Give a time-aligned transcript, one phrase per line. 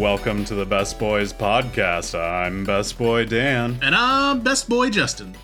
[0.00, 2.18] Welcome to the Best Boys podcast.
[2.18, 5.36] I'm Best Boy Dan, And I'm best boy Justin.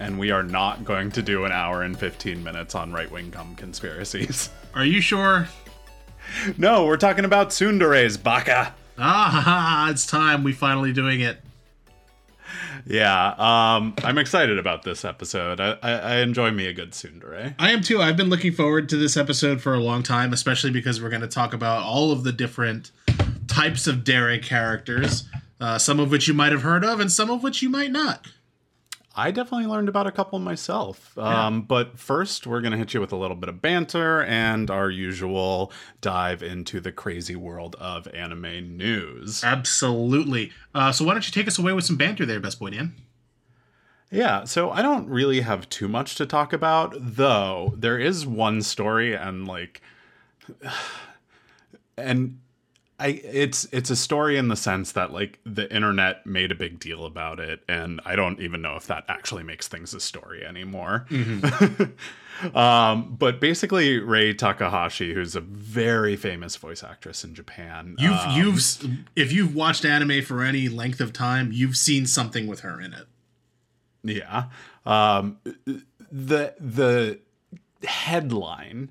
[0.00, 3.30] and we are not going to do an hour and 15 minutes on right wing
[3.30, 4.50] cum conspiracies.
[4.74, 5.46] Are you sure?
[6.58, 8.74] no, we're talking about Tsundere's baka.
[8.98, 10.42] Ah, it's time.
[10.42, 11.40] We finally doing it.
[12.86, 15.60] Yeah, um, I'm excited about this episode.
[15.60, 17.54] I, I, I enjoy me a good Sundare.
[17.58, 18.02] I am too.
[18.02, 21.20] I've been looking forward to this episode for a long time, especially because we're going
[21.20, 22.90] to talk about all of the different
[23.50, 25.24] types of Dere characters,
[25.60, 27.90] uh, some of which you might have heard of, and some of which you might
[27.90, 28.26] not.
[29.14, 31.18] I definitely learned about a couple myself.
[31.18, 34.70] Um, but first, we're going to hit you with a little bit of banter and
[34.70, 39.42] our usual dive into the crazy world of anime news.
[39.42, 40.52] Absolutely.
[40.74, 42.94] Uh, so why don't you take us away with some banter there, best boy Dan?
[44.12, 48.62] Yeah, so I don't really have too much to talk about, though there is one
[48.62, 49.82] story and like
[51.96, 52.38] and
[53.00, 56.78] I it's it's a story in the sense that like the internet made a big
[56.78, 60.44] deal about it and I don't even know if that actually makes things a story
[60.44, 61.06] anymore.
[62.54, 67.96] um but basically Rie Takahashi who's a very famous voice actress in Japan.
[67.98, 72.46] You've um, you've if you've watched anime for any length of time, you've seen something
[72.46, 73.06] with her in it.
[74.02, 74.44] Yeah.
[74.84, 75.38] Um
[76.12, 77.18] the the
[77.82, 78.90] headline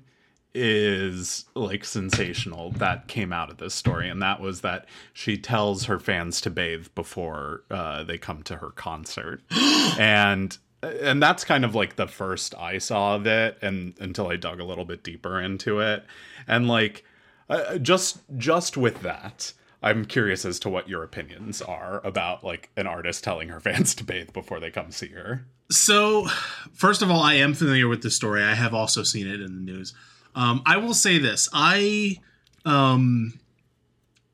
[0.54, 5.84] is like sensational that came out of this story and that was that she tells
[5.84, 9.42] her fans to bathe before uh, they come to her concert
[9.98, 14.36] and and that's kind of like the first i saw of it and until i
[14.36, 16.04] dug a little bit deeper into it
[16.48, 17.04] and like
[17.48, 22.70] uh, just just with that i'm curious as to what your opinions are about like
[22.76, 26.26] an artist telling her fans to bathe before they come see her So,
[26.72, 28.42] first of all, I am familiar with the story.
[28.42, 29.94] I have also seen it in the news.
[30.34, 32.18] Um, I will say this: I,
[32.64, 33.38] um,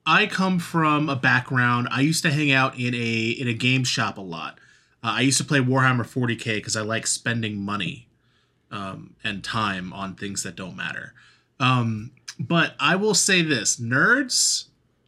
[0.04, 1.88] I come from a background.
[1.90, 4.58] I used to hang out in a in a game shop a lot.
[5.02, 8.08] Uh, I used to play Warhammer 40k because I like spending money
[8.70, 11.14] um, and time on things that don't matter.
[11.60, 14.66] Um, but I will say this: nerds,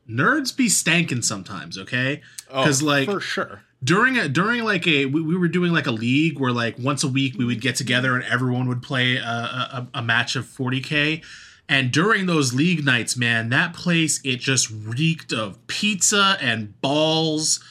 [0.09, 1.79] nerds be stanking sometimes.
[1.79, 5.73] Okay, because like Oh, for sure during a during like a we, we were doing
[5.73, 8.83] like a league where like once a week we would get together and everyone would
[8.83, 11.23] play a, a, a match of 40k
[11.69, 17.63] and during those league nights man that place it just reeked of pizza and balls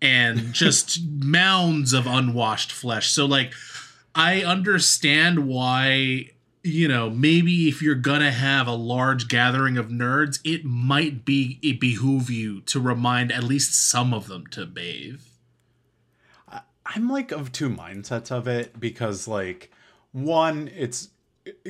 [0.00, 3.10] and just mounds of unwashed flesh.
[3.10, 3.52] So like
[4.14, 6.30] i understand why
[6.62, 11.58] you know maybe if you're gonna have a large gathering of nerds it might be
[11.62, 15.20] it behoove you to remind at least some of them to bathe
[16.94, 19.70] I'm like of two mindsets of it because like
[20.12, 21.08] one it's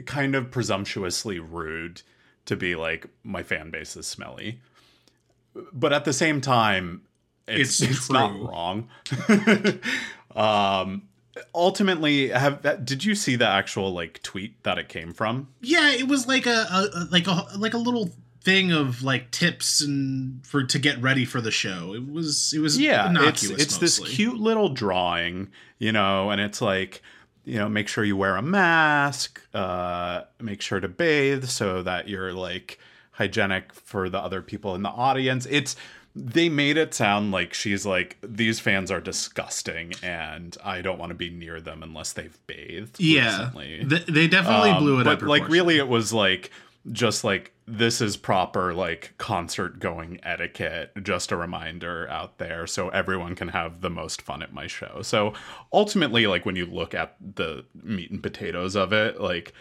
[0.04, 2.02] kind of presumptuously rude
[2.46, 4.60] to be like my fan base is smelly.
[5.72, 7.02] But at the same time
[7.48, 8.88] it's It's it's, not wrong.
[10.36, 11.02] um
[11.54, 15.48] ultimately have did you see the actual like tweet that it came from?
[15.60, 18.10] Yeah, it was like a, a a- like a like a little
[18.46, 21.92] thing of like tips and for to get ready for the show.
[21.94, 24.14] It was it was yeah it's innocuous it's this mostly.
[24.14, 25.48] cute little drawing
[25.78, 27.02] you know and it's like
[27.44, 32.08] you know make sure you wear a mask uh make sure to bathe so that
[32.08, 32.78] you're like
[33.12, 35.74] hygienic for the other people in the audience it's
[36.18, 41.10] they made it sound like she's like these fans are disgusting and i don't want
[41.10, 45.06] to be near them unless they've bathed Yeah, recently Th- they definitely um, blew it
[45.06, 45.18] up.
[45.20, 45.28] but up.
[45.28, 46.50] like really it was like
[46.92, 52.88] just like this is proper like concert going etiquette just a reminder out there so
[52.90, 55.00] everyone can have the most fun at my show.
[55.02, 55.32] So
[55.72, 59.52] ultimately like when you look at the meat and potatoes of it like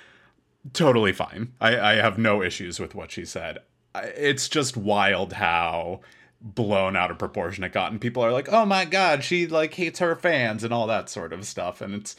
[0.74, 1.54] totally fine.
[1.60, 3.60] I i have no issues with what she said.
[3.96, 6.02] It's just wild how
[6.42, 9.74] blown out of proportion it got and people are like oh my god she like
[9.74, 12.16] hates her fans and all that sort of stuff and it's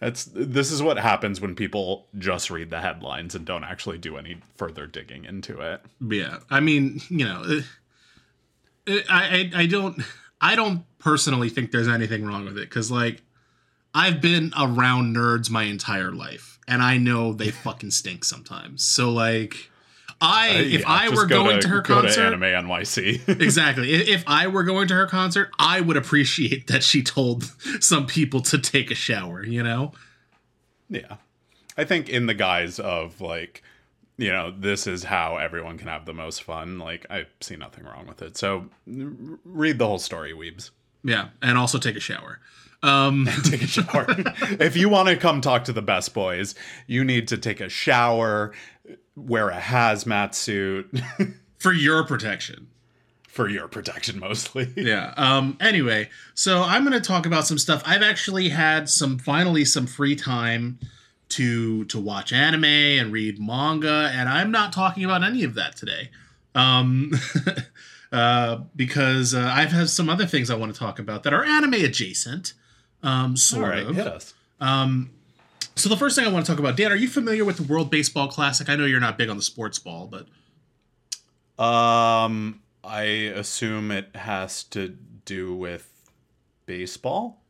[0.00, 4.16] that's this is what happens when people just read the headlines and don't actually do
[4.16, 5.82] any further digging into it.
[6.00, 7.60] Yeah, I mean, you know,
[8.86, 10.02] I, I I don't
[10.40, 13.22] I don't personally think there's anything wrong with it because like
[13.94, 18.84] I've been around nerds my entire life and I know they fucking stink sometimes.
[18.84, 19.70] So like
[20.24, 23.28] I if Yeah, I were go going to, her go concert, to Anime NYC.
[23.40, 23.92] exactly.
[23.92, 27.44] If I were going to her concert, I would appreciate that she told
[27.80, 29.44] some people to take a shower.
[29.44, 29.92] You know.
[30.88, 31.16] yeah,
[31.76, 33.62] I think in the guise of like,
[34.16, 36.78] you know, this is how everyone can have the most fun.
[36.78, 38.36] Like, I see nothing wrong with it.
[38.36, 40.70] So read the whole story, Weebs.
[41.02, 42.40] Yeah, and also take a shower.
[42.82, 44.06] Um, take a shower.
[44.60, 46.54] if you want to come talk to the best boys,
[46.86, 48.52] you need to take a shower,
[49.16, 50.90] wear a hazmat suit.
[51.58, 52.68] for your protection.
[53.28, 54.72] For your protection, mostly.
[54.76, 55.12] yeah.
[55.16, 55.56] Um.
[55.60, 57.82] Anyway, so I'm going to talk about some stuff.
[57.84, 60.78] I've actually had some finally some free time
[61.30, 65.76] to to watch anime and read manga, and I'm not talking about any of that
[65.76, 66.10] today.
[66.54, 67.12] Um.
[68.12, 71.44] uh, because uh, I've had some other things I want to talk about that are
[71.44, 72.52] anime adjacent.
[73.02, 73.96] Um, sort All right, of.
[73.96, 74.32] hit us.
[74.60, 75.10] Um,
[75.76, 77.62] so the first thing I want to talk about, Dan, are you familiar with the
[77.64, 78.68] World Baseball Classic?
[78.68, 80.26] I know you're not big on the sports ball, but
[81.62, 84.88] Um, I assume it has to
[85.24, 85.88] do with
[86.66, 87.40] baseball.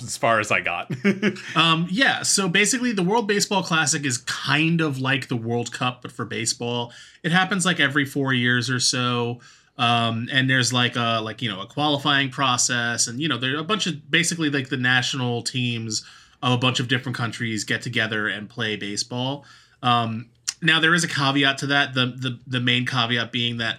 [0.00, 0.90] As, as far as I got.
[1.56, 6.02] Um, yeah, so basically, the World Baseball Classic is kind of like the World Cup,
[6.02, 6.92] but for baseball.
[7.22, 9.40] It happens like every four years or so.
[9.76, 13.56] Um, and there's like a like you know a qualifying process, and you know there
[13.56, 16.04] are a bunch of basically like the national teams
[16.44, 19.44] of a bunch of different countries get together and play baseball.
[19.82, 20.28] Um,
[20.62, 21.94] now there is a caveat to that.
[21.94, 23.78] The the the main caveat being that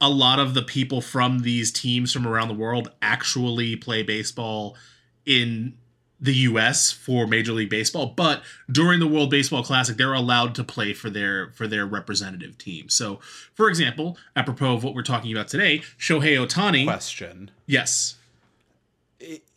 [0.00, 4.76] a lot of the people from these teams from around the world actually play baseball
[5.24, 5.78] in
[6.20, 10.64] the US for Major League Baseball, but during the World Baseball Classic, they're allowed to
[10.64, 12.88] play for their for their representative team.
[12.90, 13.20] So,
[13.54, 16.84] for example, apropos of what we're talking about today, Shohei Ohtani.
[16.84, 18.16] Question Yes.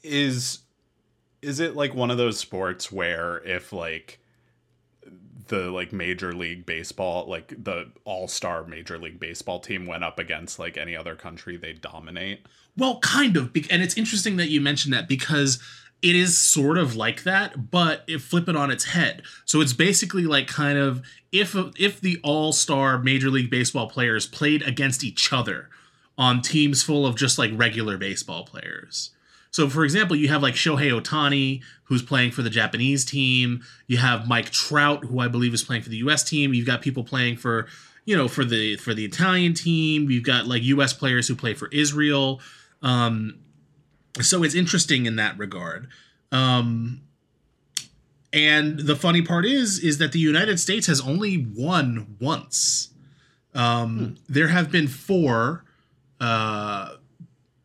[0.02, 0.60] Is
[1.48, 4.20] is it like one of those sports where if like
[5.48, 10.60] the like major league baseball like the all-star major league baseball team went up against
[10.60, 12.46] like any other country they dominate
[12.78, 15.60] Well, kind of, and it's interesting that you mentioned that because
[16.02, 19.24] it is sort of like that, but it flip it on its head.
[19.46, 21.02] So it's basically like kind of
[21.32, 25.70] if if the all star Major League Baseball players played against each other
[26.18, 29.12] on teams full of just like regular baseball players.
[29.57, 33.63] So, for example, you have like Shohei Ohtani, who's playing for the Japanese team.
[33.88, 36.24] You have Mike Trout, who I believe is playing for the U.S.
[36.24, 36.54] team.
[36.54, 37.65] You've got people playing for,
[38.06, 40.12] you know, for the for the Italian team.
[40.12, 40.94] You've got like U.S.
[40.94, 42.39] players who play for Israel.
[42.83, 43.39] Um,
[44.21, 45.88] so it's interesting in that regard.
[46.31, 47.01] Um,
[48.31, 52.89] and the funny part is, is that the United States has only won once.
[53.56, 55.65] Um, There have been four.
[56.21, 56.98] Uh,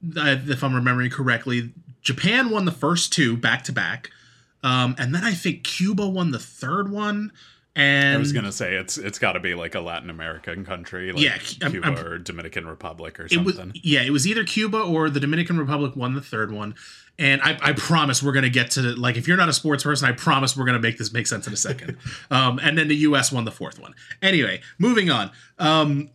[0.02, 1.72] if I'm remembering correctly,
[2.02, 4.10] Japan won the first two back to back,
[4.62, 7.32] um, and then I think Cuba won the third one.
[7.74, 11.10] And i was gonna say it's it's got to be like a latin american country
[11.10, 14.26] like Yeah, I'm- cuba I'm- or dominican republic or it was something yeah, it was
[14.26, 16.74] either Cuba or the Dominican Republic won the third one.
[17.18, 20.06] And I, I promise we're gonna get to like if you're not a sports person,
[20.06, 21.96] I promise we're gonna make this make sense in a second.
[22.30, 23.32] um, and then the U.S.
[23.32, 23.94] won the fourth one.
[24.20, 25.30] Anyway, moving on.
[25.58, 26.10] Um,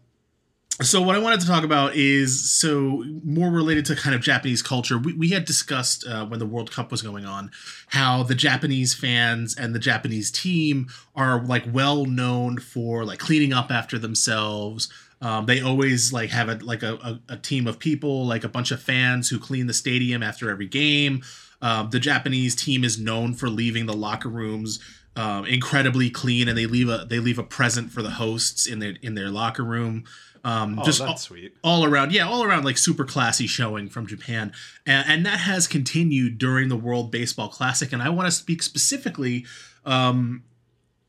[0.82, 4.62] so what I wanted to talk about is so more related to kind of Japanese
[4.62, 4.98] culture.
[4.98, 7.52] We, we had discussed uh, when the World Cup was going on
[7.88, 13.54] how the Japanese fans and the Japanese team are like well known for like cleaning
[13.54, 14.90] up after themselves.
[15.20, 18.50] Um, they always like have a like a, a, a team of people, like a
[18.50, 21.24] bunch of fans who clean the stadium after every game.
[21.60, 24.80] Um, the Japanese team is known for leaving the locker rooms
[25.18, 28.80] um, incredibly clean, and they leave a they leave a present for the hosts in
[28.80, 30.06] their in their locker room.
[30.48, 34.08] Um, oh just all, sweet all around, yeah, all around like super classy showing from
[34.08, 34.54] Japan,
[34.86, 37.92] and, and that has continued during the World Baseball Classic.
[37.92, 39.46] And I want to speak specifically
[39.84, 40.44] um,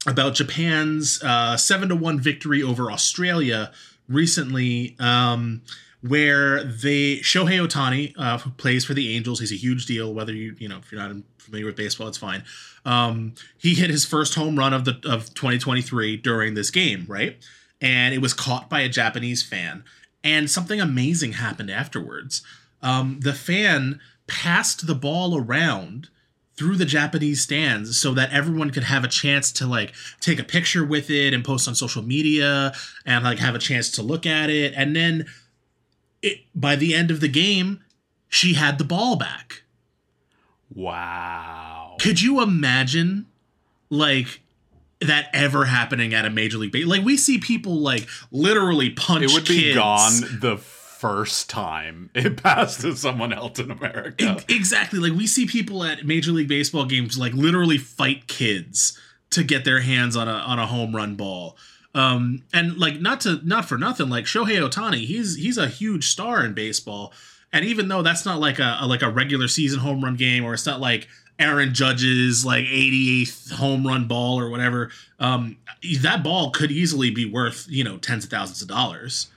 [0.08, 3.70] about Japan's uh, seven to one victory over Australia
[4.08, 5.62] recently, um,
[6.00, 10.12] where they Shohei Ohtani, uh, who plays for the Angels, he's a huge deal.
[10.12, 12.42] Whether you you know if you're not familiar with baseball, it's fine.
[12.84, 17.36] Um, he hit his first home run of the of 2023 during this game, right?
[17.80, 19.84] And it was caught by a Japanese fan,
[20.24, 22.42] and something amazing happened afterwards.
[22.82, 26.08] Um, the fan passed the ball around
[26.58, 30.44] through the Japanese stands so that everyone could have a chance to like take a
[30.44, 32.72] picture with it and post on social media
[33.06, 35.24] and like have a chance to look at it and then
[36.20, 37.80] it by the end of the game
[38.28, 39.62] she had the ball back.
[40.74, 43.26] wow Could you imagine
[43.88, 44.42] like
[45.00, 46.86] that ever happening at a major league base?
[46.86, 49.76] Like we see people like literally punch it would be kids.
[49.76, 54.98] gone the first time it passed to someone else in america Exactly.
[54.98, 58.98] Like we see people at Major League Baseball games like literally fight kids
[59.30, 61.56] to get their hands on a on a home run ball.
[61.94, 66.08] Um and like not to not for nothing like Shohei Ohtani, he's he's a huge
[66.08, 67.12] star in baseball.
[67.52, 70.44] And even though that's not like a, a like a regular season home run game
[70.44, 71.06] or it's not like
[71.38, 75.56] Aaron Judge's like 88th home run ball or whatever, um
[76.00, 79.28] that ball could easily be worth, you know, tens of thousands of dollars.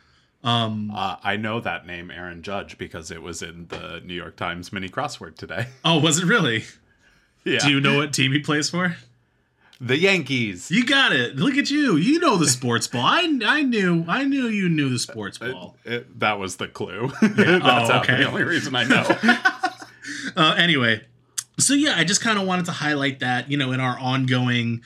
[0.43, 4.35] Um Uh, I know that name, Aaron Judge, because it was in the New York
[4.35, 5.67] Times mini crossword today.
[5.85, 6.63] oh, was it really?
[7.43, 7.59] yeah.
[7.59, 8.95] Do you know what team he plays for?
[9.83, 10.69] the Yankees.
[10.69, 11.37] You got it.
[11.37, 11.95] Look at you.
[11.95, 13.01] You know the sports ball.
[13.03, 14.05] I, I knew.
[14.07, 15.75] I knew you knew the sports ball.
[15.85, 17.11] It- that was the clue.
[17.21, 18.17] That's Oh, okay.
[18.17, 19.07] the only reason I know.
[20.35, 21.01] Uh, anyway,
[21.59, 24.81] so yeah, I just kind of wanted to highlight that, you know, in our ongoing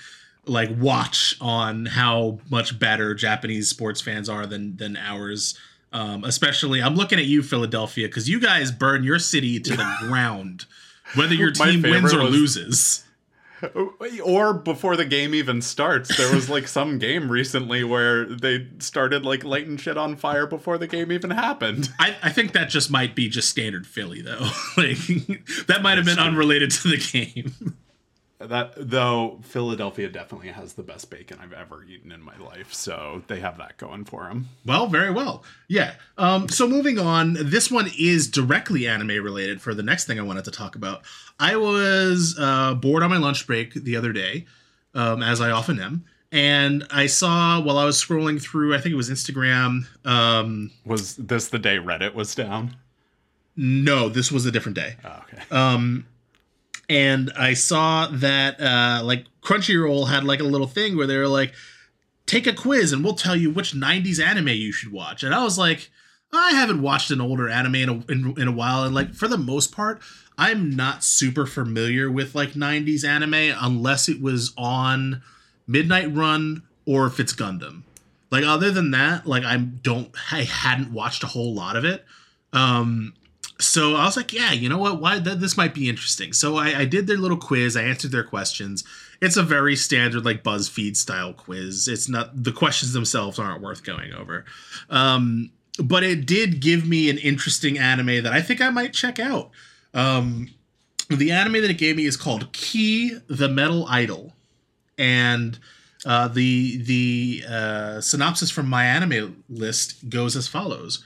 [0.46, 5.58] like watch on how much better Japanese sports fans are than than ours.
[5.94, 9.96] Um, especially, I'm looking at you, Philadelphia, because you guys burn your city to the
[10.02, 10.66] ground,
[11.16, 13.05] whether your team wins or was- loses.
[14.24, 19.26] or before the game even starts, there was like some game recently where they started
[19.26, 21.90] like lighting shit on fire before the game even happened.
[22.00, 24.50] I, I think that just might be just standard Philly, though.
[24.78, 24.98] like
[25.68, 27.78] that might have been unrelated to the game.
[28.48, 33.24] That though, Philadelphia definitely has the best bacon I've ever eaten in my life, so
[33.28, 34.50] they have that going for them.
[34.66, 35.44] Well, very well.
[35.68, 35.96] Yeah.
[36.18, 40.24] Um, so moving on, this one is directly anime related for the next thing I
[40.24, 41.02] wanted to talk about.
[41.40, 44.46] I was uh, bored on my lunch break the other day,
[44.94, 48.94] um, as I often am, and I saw while I was scrolling through, I think
[48.94, 49.86] it was Instagram.
[50.06, 52.76] Um, Was this the day Reddit was down?
[53.58, 54.96] no, this was a different day.
[55.06, 55.42] Oh, okay.
[55.50, 56.06] Um,
[56.90, 61.28] and I saw that uh, like Crunchyroll had like a little thing where they were
[61.28, 61.54] like,
[62.26, 65.24] take a quiz and we'll tell you which 90s anime you should watch.
[65.24, 65.90] And I was like,
[66.34, 68.84] I haven't watched an older anime in a, in, in a while.
[68.84, 70.02] And like, for the most part,
[70.38, 75.22] I'm not super familiar with like 90s anime unless it was on
[75.68, 77.84] Midnight Run or if it's Gundam.
[78.32, 82.04] Like, other than that, like, I don't, I hadn't watched a whole lot of it.
[82.52, 83.14] Um,
[83.60, 85.00] so I was like, yeah, you know what?
[85.00, 86.34] Why th- this might be interesting.
[86.34, 87.78] So I, I did their little quiz.
[87.78, 88.84] I answered their questions.
[89.22, 91.88] It's a very standard like BuzzFeed style quiz.
[91.88, 94.44] It's not the questions themselves aren't worth going over,
[94.90, 99.20] um, but it did give me an interesting anime that I think I might check
[99.20, 99.52] out.
[99.94, 100.50] Um,
[101.10, 104.34] the anime that it gave me is called Key the Metal Idol,
[104.98, 105.58] and
[106.06, 111.06] uh, the the uh, synopsis from my anime list goes as follows.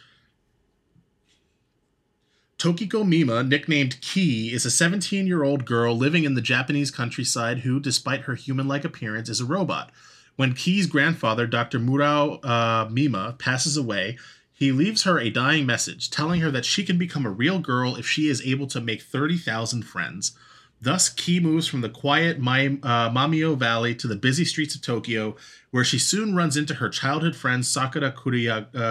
[2.60, 7.60] Tokiko Mima, nicknamed Ki, is a 17 year old girl living in the Japanese countryside
[7.60, 9.92] who, despite her human like appearance, is a robot.
[10.36, 11.80] When Ki's grandfather, Dr.
[11.80, 14.18] Murao uh, Mima, passes away,
[14.52, 17.96] he leaves her a dying message telling her that she can become a real girl
[17.96, 20.34] if she is able to make 30,000 friends.
[20.82, 23.10] Thus, Ki moves from the quiet Mai- uh,
[23.56, 25.38] Valley to the busy streets of Tokyo,
[25.72, 28.12] where she soon runs into her childhood friend Sakura uh,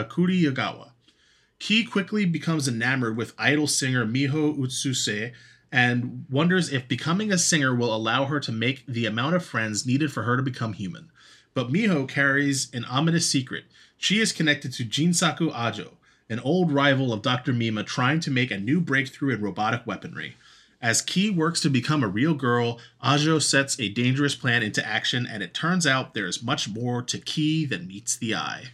[0.04, 0.92] Kuriyagawa.
[1.58, 5.32] Ki quickly becomes enamored with idol singer Miho Utsuse
[5.70, 9.86] and wonders if becoming a singer will allow her to make the amount of friends
[9.86, 11.10] needed for her to become human.
[11.54, 13.64] But Miho carries an ominous secret.
[13.96, 15.94] She is connected to Jinsaku Ajo,
[16.30, 17.52] an old rival of Dr.
[17.52, 20.36] Mima trying to make a new breakthrough in robotic weaponry.
[20.80, 25.26] As Ki works to become a real girl, Ajo sets a dangerous plan into action,
[25.28, 28.66] and it turns out there is much more to Ki than meets the eye.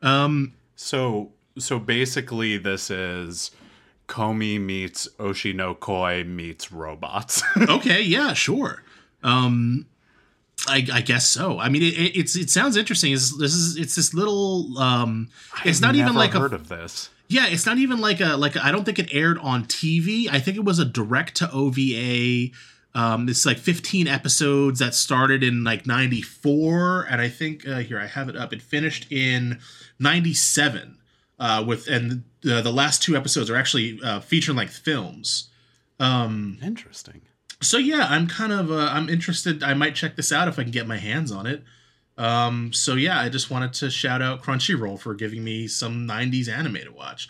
[0.00, 3.50] Um, So so basically this is
[4.08, 7.42] Komi meets Oshinokoi meets robots.
[7.56, 8.82] okay, yeah, sure.
[9.22, 9.86] Um,
[10.66, 11.58] I, I guess so.
[11.58, 13.12] I mean, it, it, it's it sounds interesting.
[13.12, 14.76] It's, this is it's this little.
[14.78, 15.28] Um,
[15.64, 17.10] it's not even like heard a of this.
[17.28, 17.46] yeah.
[17.46, 20.28] It's not even like a like I don't think it aired on TV.
[20.30, 22.50] I think it was a direct to OVA.
[22.94, 28.00] Um, it's like 15 episodes that started in like 94, and I think uh, here
[28.00, 28.52] I have it up.
[28.52, 29.60] It finished in
[30.00, 30.97] 97.
[31.38, 35.50] Uh, with and the, the last two episodes are actually uh, feature length films.
[36.00, 37.22] Um, Interesting.
[37.60, 39.62] so yeah, I'm kind of uh, I'm interested.
[39.62, 41.62] I might check this out if I can get my hands on it.
[42.16, 46.48] Um, so yeah, I just wanted to shout out Crunchyroll for giving me some '90s
[46.48, 47.28] anime to watch.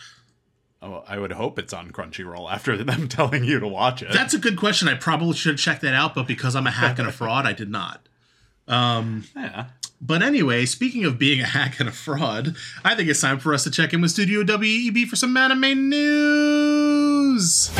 [0.80, 4.12] Oh, I would hope it's on Crunchyroll after them telling you to watch it.
[4.12, 4.88] That's a good question.
[4.88, 7.52] I probably should check that out, but because I'm a hack and a fraud, I
[7.52, 8.08] did not.
[8.66, 9.66] Um, yeah.
[10.00, 13.52] But anyway, speaking of being a hack and a fraud, I think it's time for
[13.52, 17.70] us to check in with Studio WEB for some anime news.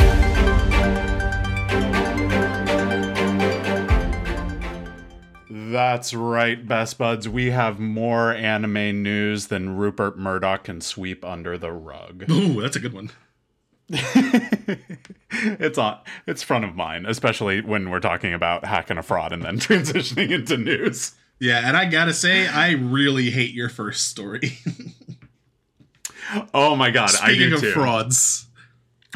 [5.71, 7.29] That's right, best buds.
[7.29, 12.29] We have more anime news than Rupert Murdoch can sweep under the rug.
[12.29, 13.11] Ooh, that's a good one.
[13.91, 19.43] it's on it's front of mind, especially when we're talking about hacking a fraud and
[19.43, 21.13] then transitioning into news.
[21.39, 24.57] Yeah, and I gotta say, I really hate your first story.
[26.53, 27.71] Oh my god, I Speaking of too.
[27.71, 28.45] frauds.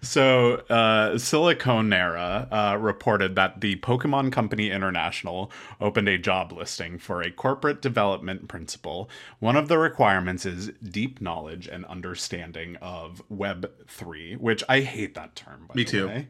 [0.00, 7.20] so, uh, Siliconera uh, reported that the Pokemon Company International opened a job listing for
[7.20, 9.10] a corporate development principal.
[9.40, 15.36] One of the requirements is deep knowledge and understanding of Web3, which I hate that
[15.36, 15.66] term.
[15.68, 16.06] By Me too.
[16.08, 16.28] way.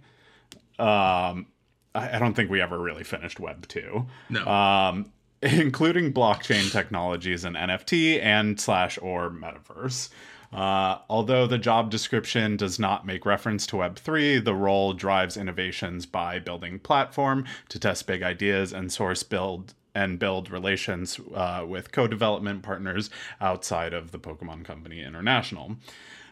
[0.81, 1.47] Um,
[1.95, 4.07] I, don't think we ever really finished Web two.
[4.31, 4.47] No.
[4.47, 10.09] Um, including blockchain technologies and NFT and slash or metaverse.
[10.53, 16.05] Uh, although the job description does not make reference to Web3, the role drives innovations
[16.05, 21.93] by building platform to test big ideas and source build and build relations uh, with
[21.93, 25.77] co-development partners outside of the Pokemon Company International.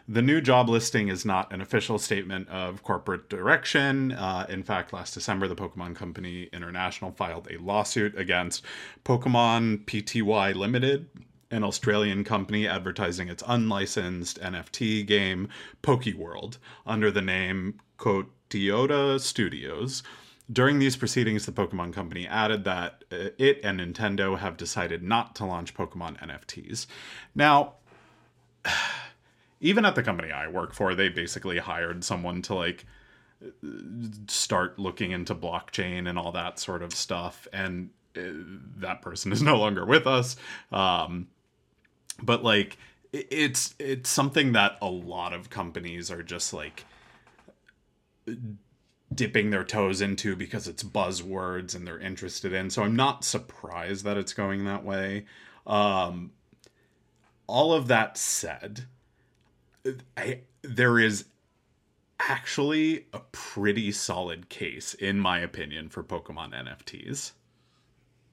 [0.07, 4.11] The new job listing is not an official statement of corporate direction.
[4.11, 8.65] Uh, in fact, last December, the Pokemon Company International filed a lawsuit against
[9.05, 11.07] Pokemon Pty Limited,
[11.51, 15.49] an Australian company advertising its unlicensed NFT game
[15.83, 20.01] Pokeworld under the name Kotoda Studios.
[20.51, 25.35] During these proceedings, the Pokemon Company added that uh, it and Nintendo have decided not
[25.35, 26.87] to launch Pokemon NFTs.
[27.35, 27.75] Now,
[29.61, 32.85] even at the company I work for, they basically hired someone to like
[34.27, 37.47] start looking into blockchain and all that sort of stuff.
[37.53, 38.21] And uh,
[38.77, 40.35] that person is no longer with us.
[40.71, 41.27] Um,
[42.21, 42.77] but like,
[43.13, 46.85] it's it's something that a lot of companies are just like
[49.13, 52.69] dipping their toes into because it's buzzwords and they're interested in.
[52.69, 55.25] So I'm not surprised that it's going that way.
[55.67, 56.31] Um,
[57.47, 58.85] all of that said,
[60.17, 61.25] I, there is
[62.19, 67.31] actually a pretty solid case, in my opinion, for Pokemon NFTs.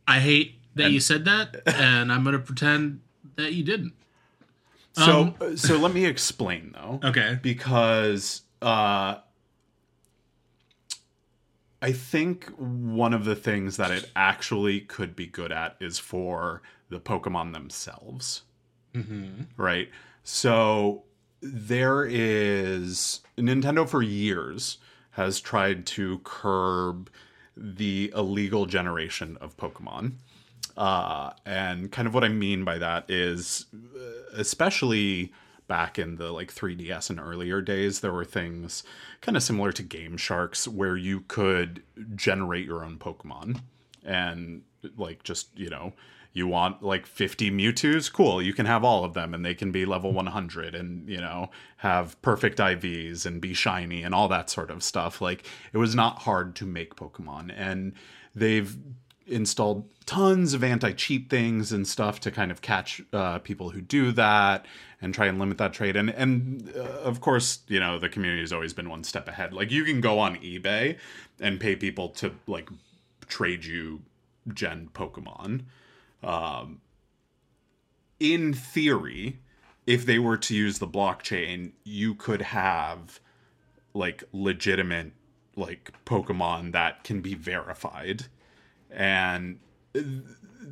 [0.07, 3.01] I hate that and, you said that, and I'm gonna pretend
[3.37, 3.95] that you didn't.
[4.93, 7.01] So, um, so let me explain though.
[7.05, 7.39] Okay.
[7.41, 9.17] Because uh,
[11.81, 16.63] I think one of the things that it actually could be good at is for
[16.89, 18.43] the Pokemon themselves.
[18.95, 19.43] Mm-hmm.
[19.57, 19.91] Right.
[20.25, 21.05] So
[21.41, 24.79] there is Nintendo for years
[25.13, 27.11] has tried to curb
[27.57, 30.13] the illegal generation of Pokemon.
[30.77, 35.33] Uh, and kind of what I mean by that is, uh, especially
[35.67, 38.85] back in the like 3DS and earlier days, there were things
[39.21, 41.83] kind of similar to Game Sharks where you could
[42.15, 43.61] generate your own Pokemon
[44.05, 44.63] and
[44.97, 45.93] like just, you know,
[46.33, 48.41] you want like 50 Mewtwo's, cool.
[48.41, 51.51] You can have all of them and they can be level 100 and, you know,
[51.79, 55.21] have perfect IVs and be shiny and all that sort of stuff.
[55.21, 57.93] Like it was not hard to make Pokemon and
[58.35, 58.77] they've
[59.29, 64.11] installed tons of anti-cheat things and stuff to kind of catch uh, people who do
[64.13, 64.65] that
[65.03, 68.41] and try and limit that trade and and uh, of course you know the community
[68.41, 70.97] has always been one step ahead like you can go on ebay
[71.41, 72.71] and pay people to like
[73.27, 74.01] trade you
[74.55, 75.63] gen pokemon
[76.23, 76.81] um,
[78.19, 79.39] in theory
[79.87, 83.21] if they were to use the blockchain you could have
[83.95, 85.13] like legitimate
[85.59, 88.27] like pokemon that can be verified.
[88.91, 89.59] And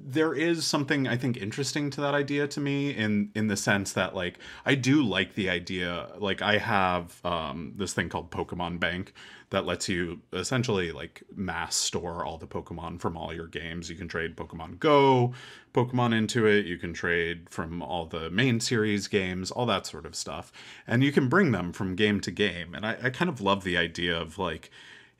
[0.04, 3.92] there is something I think interesting to that idea to me in in the sense
[3.94, 8.80] that like I do like the idea like I have um, this thing called Pokemon
[8.80, 9.12] Bank
[9.50, 13.88] that lets you essentially like mass store all the Pokemon from all your games.
[13.88, 15.34] You can trade Pokemon Go,
[15.72, 16.66] Pokemon into it.
[16.66, 20.52] You can trade from all the main series games, all that sort of stuff,
[20.86, 22.74] and you can bring them from game to game.
[22.74, 24.70] And I, I kind of love the idea of like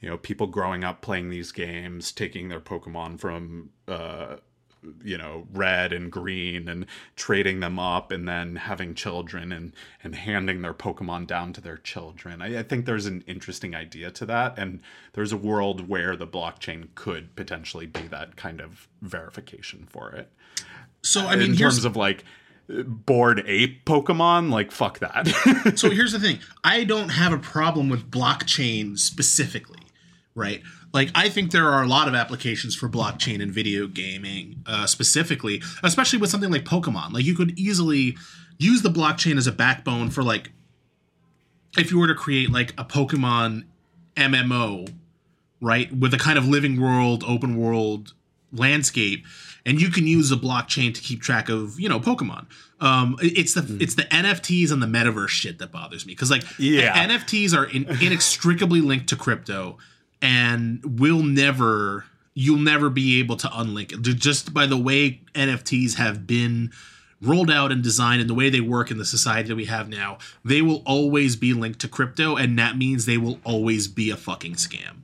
[0.01, 4.37] you know people growing up playing these games taking their pokemon from uh
[5.05, 9.72] you know red and green and trading them up and then having children and
[10.03, 14.11] and handing their pokemon down to their children I, I, think there's an interesting idea
[14.12, 14.81] to that and
[15.12, 20.33] there's a world where the blockchain could potentially be that kind of verification for it
[21.03, 22.25] so i mean in terms of like
[22.68, 25.75] bored ape Pokemon, like fuck that.
[25.77, 29.87] so here's the thing: I don't have a problem with blockchain specifically
[30.37, 30.62] right?
[30.97, 34.87] Like, I think there are a lot of applications for blockchain in video gaming, uh,
[34.87, 37.13] specifically, especially with something like Pokemon.
[37.13, 38.17] Like, you could easily
[38.59, 40.53] use the blockchain as a backbone for, like,
[41.77, 43.65] if you were to create, like, a Pokemon
[44.17, 44.91] MMO,
[45.61, 48.15] right, with a kind of living world, open world
[48.51, 49.27] landscape,
[49.67, 52.47] and you can use the blockchain to keep track of, you know, Pokemon.
[52.81, 53.83] Um, it's the mm.
[53.83, 57.07] it's the NFTs and the metaverse shit that bothers me because like yeah.
[57.07, 59.79] NFTs are in, inextricably linked to crypto
[60.23, 64.03] and will never you'll never be able to unlink it.
[64.17, 66.71] Just by the way nfts have been
[67.23, 69.89] rolled out and designed and the way they work in the society that we have
[69.89, 74.11] now they will always be linked to crypto and that means they will always be
[74.11, 74.97] a fucking scam.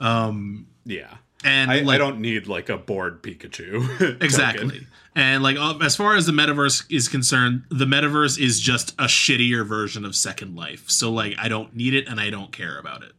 [0.00, 1.18] Um yeah.
[1.44, 4.86] and I, like, I don't need like a bored pikachu exactly.
[5.14, 9.04] And like uh, as far as the metaverse is concerned the metaverse is just a
[9.04, 10.90] shittier version of second life.
[10.90, 13.12] So like i don't need it and i don't care about it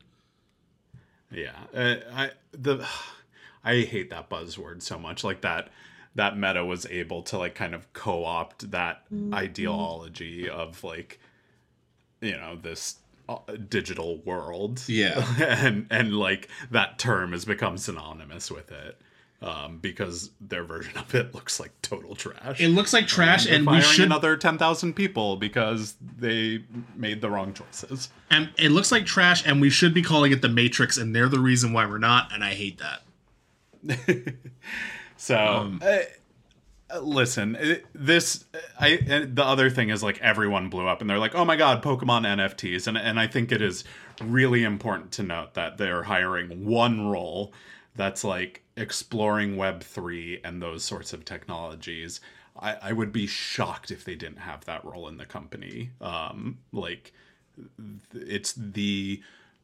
[1.34, 2.88] Yeah, uh, I the
[3.64, 5.24] I hate that buzzword so much.
[5.24, 5.70] Like that
[6.16, 9.34] that meta was able to like kind of co-opt that mm-hmm.
[9.34, 11.20] ideology of like
[12.22, 13.38] you know this uh,
[13.70, 14.84] digital world.
[14.88, 19.00] Yeah, and and like that term has become synonymous with it
[19.44, 22.62] um, because their version of it looks like total trash.
[22.62, 26.64] It looks like trash, and, and we should another ten thousand people because they
[26.96, 28.10] made the wrong choices.
[28.32, 31.30] And it looks like trash, and we should be calling it the Matrix, and they're
[31.30, 32.34] the reason why we're not.
[32.34, 34.36] And I hate that.
[35.18, 35.38] so.
[35.38, 36.00] Um, uh,
[37.02, 37.58] listen
[37.96, 38.46] this
[38.80, 41.82] i the other thing is like everyone blew up and they're like oh my god
[41.82, 43.84] pokemon nfts and and i think it is
[44.22, 47.52] really important to note that they're hiring one role
[47.96, 52.22] that's like exploring Web3 and those sorts of technologies,
[52.60, 55.92] I, I would be shocked if they didn't have that role in the company.
[56.02, 57.14] Um, like,
[58.14, 59.22] it's the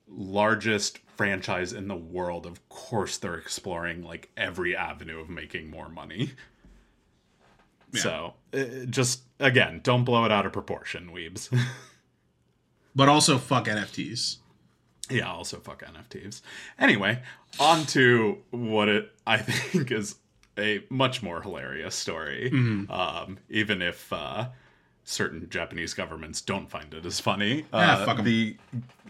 [0.07, 2.45] largest franchise in the world.
[2.45, 6.31] Of course, they're exploring like every avenue of making more money.
[7.91, 8.01] Yeah.
[8.01, 11.49] So, uh, just again, don't blow it out of proportion, weebs.
[12.95, 14.37] but also fuck NFTs.
[15.09, 16.41] Yeah, also fuck NFTs.
[16.77, 17.21] Anyway,
[17.59, 20.15] on to what it I think is
[20.57, 22.51] a much more hilarious story.
[22.53, 22.91] Mm-hmm.
[22.91, 24.49] Um, even if uh,
[25.09, 27.65] certain Japanese governments don't find it as funny.
[27.73, 28.55] Yeah, uh, the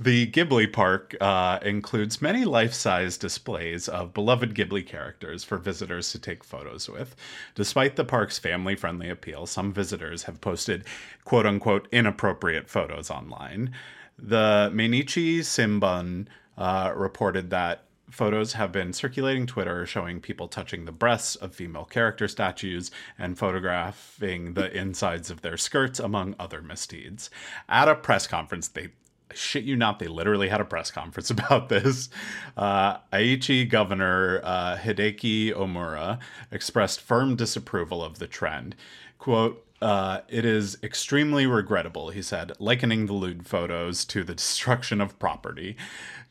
[0.00, 6.18] the Ghibli Park uh, includes many life-size displays of beloved Ghibli characters for visitors to
[6.18, 7.14] take photos with.
[7.54, 10.84] Despite the park's family-friendly appeal, some visitors have posted
[11.24, 13.74] "quote-unquote" inappropriate photos online.
[14.22, 16.26] The Mainichi Shimbun
[16.58, 21.84] uh, reported that photos have been circulating Twitter showing people touching the breasts of female
[21.84, 27.30] character statues and photographing the insides of their skirts, among other misdeeds.
[27.68, 28.90] At a press conference, they
[29.32, 32.10] shit you not, they literally had a press conference about this.
[32.56, 36.18] Uh, Aichi governor uh, Hideki Omura
[36.50, 38.74] expressed firm disapproval of the trend.
[39.18, 45.00] Quote, uh, it is extremely regrettable, he said, likening the lewd photos to the destruction
[45.00, 45.76] of property.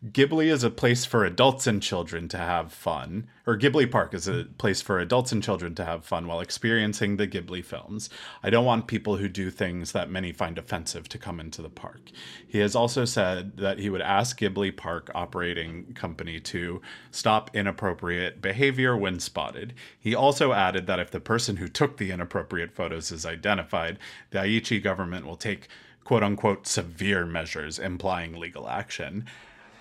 [0.05, 4.29] Ghibli is a place for adults and children to have fun, or Ghibli Park is
[4.29, 8.09] a place for adults and children to have fun while experiencing the Ghibli films.
[8.41, 11.69] I don't want people who do things that many find offensive to come into the
[11.69, 12.11] park.
[12.47, 16.81] He has also said that he would ask Ghibli Park operating company to
[17.11, 19.73] stop inappropriate behavior when spotted.
[19.99, 24.39] He also added that if the person who took the inappropriate photos is identified, the
[24.39, 25.67] Aichi government will take
[26.05, 29.25] quote unquote severe measures, implying legal action.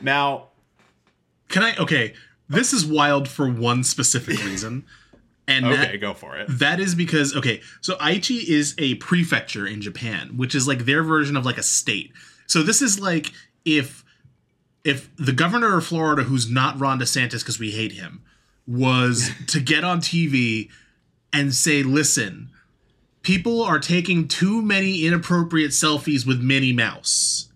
[0.00, 0.48] Now,
[1.48, 1.76] can I?
[1.76, 2.14] Okay,
[2.48, 4.84] this is wild for one specific reason.
[5.46, 6.46] And okay, that, go for it.
[6.50, 11.02] That is because okay, so Aichi is a prefecture in Japan, which is like their
[11.02, 12.12] version of like a state.
[12.46, 13.32] So this is like
[13.64, 14.04] if
[14.84, 18.22] if the governor of Florida, who's not Ron DeSantis because we hate him,
[18.66, 20.68] was to get on TV
[21.32, 22.50] and say, "Listen,
[23.22, 27.47] people are taking too many inappropriate selfies with Minnie Mouse."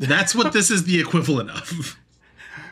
[0.00, 1.96] That's what this is the equivalent of.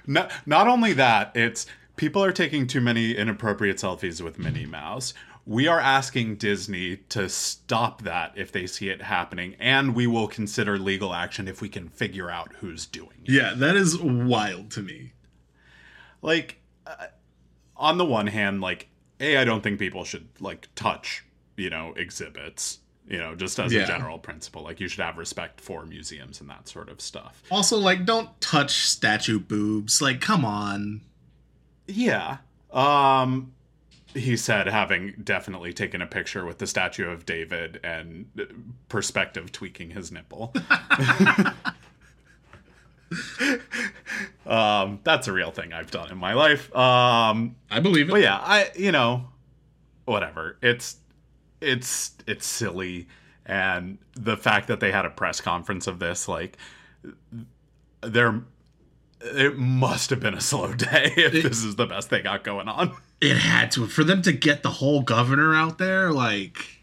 [0.07, 5.13] Not, not only that, it's people are taking too many inappropriate selfies with Minnie Mouse.
[5.45, 10.27] We are asking Disney to stop that if they see it happening, and we will
[10.27, 13.33] consider legal action if we can figure out who's doing it.
[13.33, 15.13] Yeah, that is wild to me.
[16.23, 17.09] Like, uh,
[17.77, 18.89] on the one hand, like,
[19.21, 21.25] A, I don't think people should, like, touch,
[21.57, 23.83] you know, exhibits you know just as yeah.
[23.83, 27.43] a general principle like you should have respect for museums and that sort of stuff.
[27.51, 30.01] Also like don't touch statue boobs.
[30.03, 31.01] Like come on.
[31.87, 32.39] Yeah.
[32.73, 33.53] Um
[34.15, 38.27] he said having definitely taken a picture with the statue of david and
[38.89, 40.55] perspective tweaking his nipple.
[44.47, 46.75] Um that's a real thing i've done in my life.
[46.75, 48.13] Um i believe it.
[48.13, 49.29] but yeah i you know
[50.09, 50.57] whatever.
[50.63, 50.97] It's
[51.61, 53.09] it's it's silly.
[53.47, 56.59] And the fact that they had a press conference of this like
[58.03, 58.43] there
[59.21, 62.45] it must have been a slow day if it, this is the best they got
[62.45, 62.95] going on.
[63.21, 66.83] It had to for them to get the whole governor out there like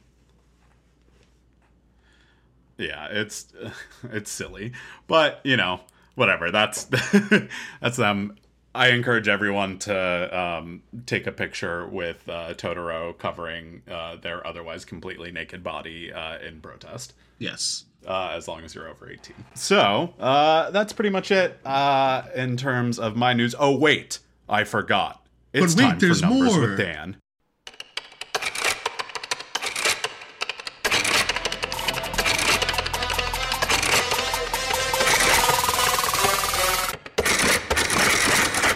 [2.77, 3.53] yeah it's
[4.11, 4.73] it's silly.
[5.07, 5.81] But you know
[6.15, 6.51] whatever.
[6.51, 6.85] That's
[7.81, 8.35] that's them
[8.75, 14.83] I encourage everyone to um, take a picture with uh, Totoro covering uh, their otherwise
[14.83, 17.13] completely naked body uh, in protest.
[17.39, 17.85] Yes.
[18.05, 19.33] Uh, as long as you're over 18.
[19.55, 23.55] So, uh, that's pretty much it uh, in terms of my news.
[23.57, 24.19] Oh, wait.
[24.47, 25.25] I forgot.
[25.53, 26.61] It's but wait, time there's for Numbers more.
[26.61, 27.17] with Dan.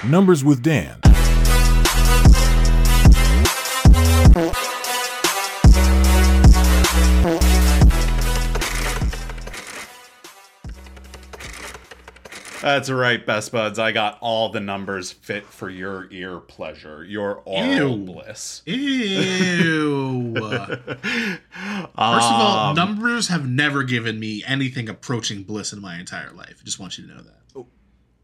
[0.10, 1.00] Numbers with Dan.
[12.62, 13.78] That's right, best buds.
[13.80, 18.06] I got all the numbers fit for your ear pleasure, your oral Ew.
[18.06, 18.64] bliss.
[18.66, 20.34] Ew.
[20.40, 21.40] First
[21.96, 26.58] of all, um, numbers have never given me anything approaching bliss in my entire life.
[26.62, 27.40] I just want you to know that.
[27.56, 27.68] Oh,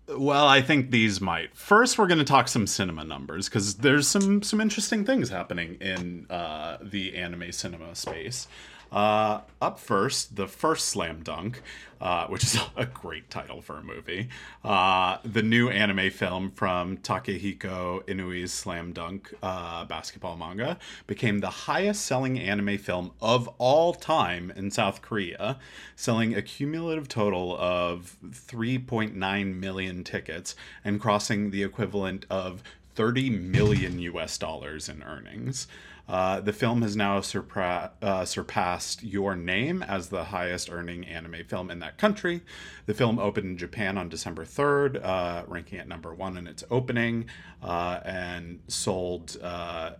[0.07, 1.55] Well, I think these might.
[1.55, 5.77] First, we're going to talk some cinema numbers because there's some some interesting things happening
[5.81, 8.47] in uh, the anime cinema space.
[8.91, 11.61] Uh, up first, the first slam dunk,
[11.99, 14.29] uh, which is a great title for a movie.
[14.63, 21.49] Uh, the new anime film from Takehiko Inoue's Slam Dunk uh, basketball manga became the
[21.49, 25.57] highest selling anime film of all time in South Korea,
[25.95, 32.63] selling a cumulative total of 3.9 million tickets and crossing the equivalent of
[32.95, 35.67] 30 million US dollars in earnings.
[36.07, 41.71] Uh, the film has now uh, surpassed Your Name as the highest earning anime film
[41.71, 42.41] in that country.
[42.85, 46.63] The film opened in Japan on December 3rd, uh, ranking at number one in its
[46.69, 47.25] opening,
[47.63, 49.91] uh, and sold uh,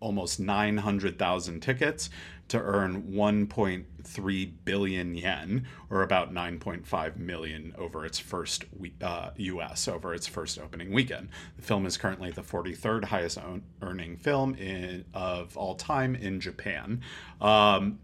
[0.00, 2.10] almost 900,000 tickets
[2.48, 9.88] to earn 1.3 billion yen, or about 9.5 million over its first we- uh, U.S.
[9.88, 11.28] over its first opening weekend.
[11.56, 16.40] The film is currently the 43rd highest own- earning film in, of all time in
[16.40, 17.00] Japan.
[17.40, 17.98] Um,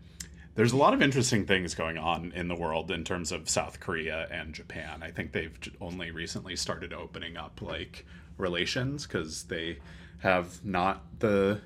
[0.54, 3.80] there's a lot of interesting things going on in the world in terms of South
[3.80, 5.02] Korea and Japan.
[5.02, 8.04] I think they've only recently started opening up like
[8.36, 9.78] relations because they
[10.18, 11.60] have not the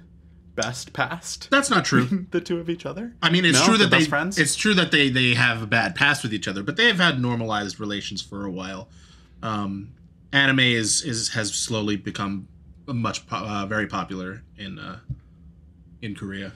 [0.56, 2.26] best past That's not true.
[2.32, 3.12] the two of each other.
[3.22, 3.66] I mean, it's No?
[3.66, 4.38] true that they friends.
[4.38, 7.20] it's true that they they have a bad past with each other, but they've had
[7.20, 8.88] normalized relations for a while.
[9.42, 9.92] Um,
[10.32, 12.48] anime is is has slowly become
[12.86, 14.98] much po- uh, very popular in uh,
[16.02, 16.52] in Korea.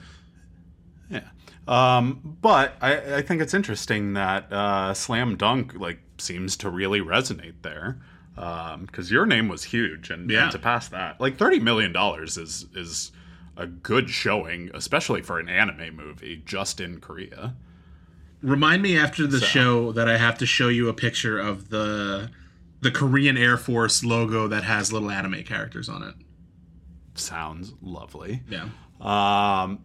[1.09, 1.21] Yeah.
[1.67, 7.01] Um, but I, I think it's interesting that uh, Slam Dunk like seems to really
[7.01, 7.99] resonate there
[8.35, 10.43] because your name was huge, and, Yeah.
[10.43, 13.11] and to pass that, like thirty million dollars is is
[13.57, 17.55] a good showing, especially for an anime movie just in Korea.
[18.41, 19.45] Remind me after the So.
[19.45, 22.31] show that I have to show you a picture of the
[22.81, 26.15] the Korean Air Force logo that has little anime characters on it.
[27.13, 28.41] Sounds lovely.
[28.49, 28.69] Yeah.
[28.99, 29.83] Um,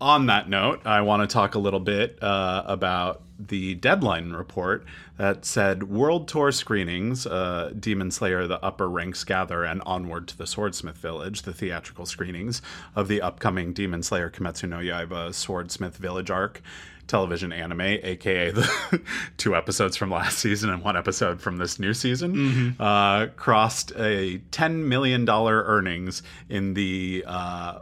[0.00, 4.84] on that note, I want to talk a little bit uh, about the deadline report
[5.22, 10.36] that said world tour screenings, uh, Demon Slayer, The Upper Ranks Gather, and Onward to
[10.36, 12.60] the Swordsmith Village, the theatrical screenings
[12.96, 16.60] of the upcoming Demon Slayer Kimetsu no Yaiba Swordsmith Village arc
[17.06, 19.00] television anime, aka the
[19.36, 24.38] two episodes from last season and one episode from this new season, uh, crossed a
[24.50, 27.78] $10 million earnings in the uh,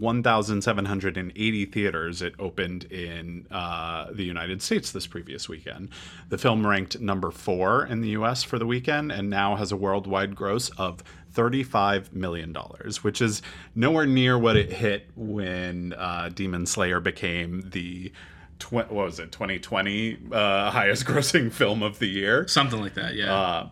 [0.00, 5.88] 1,780 theaters it opened in uh, the United States this previous weekend.
[6.28, 9.76] The film ranked number four in the US for the weekend and now has a
[9.76, 11.02] worldwide gross of
[11.34, 12.54] $35 million,
[13.02, 13.42] which is
[13.74, 18.12] nowhere near what it hit when uh, Demon Slayer became the.
[18.58, 19.32] Tw- what was it?
[19.32, 23.34] 2020 uh, highest grossing film of the year Something like that, yeah.
[23.34, 23.68] Uh,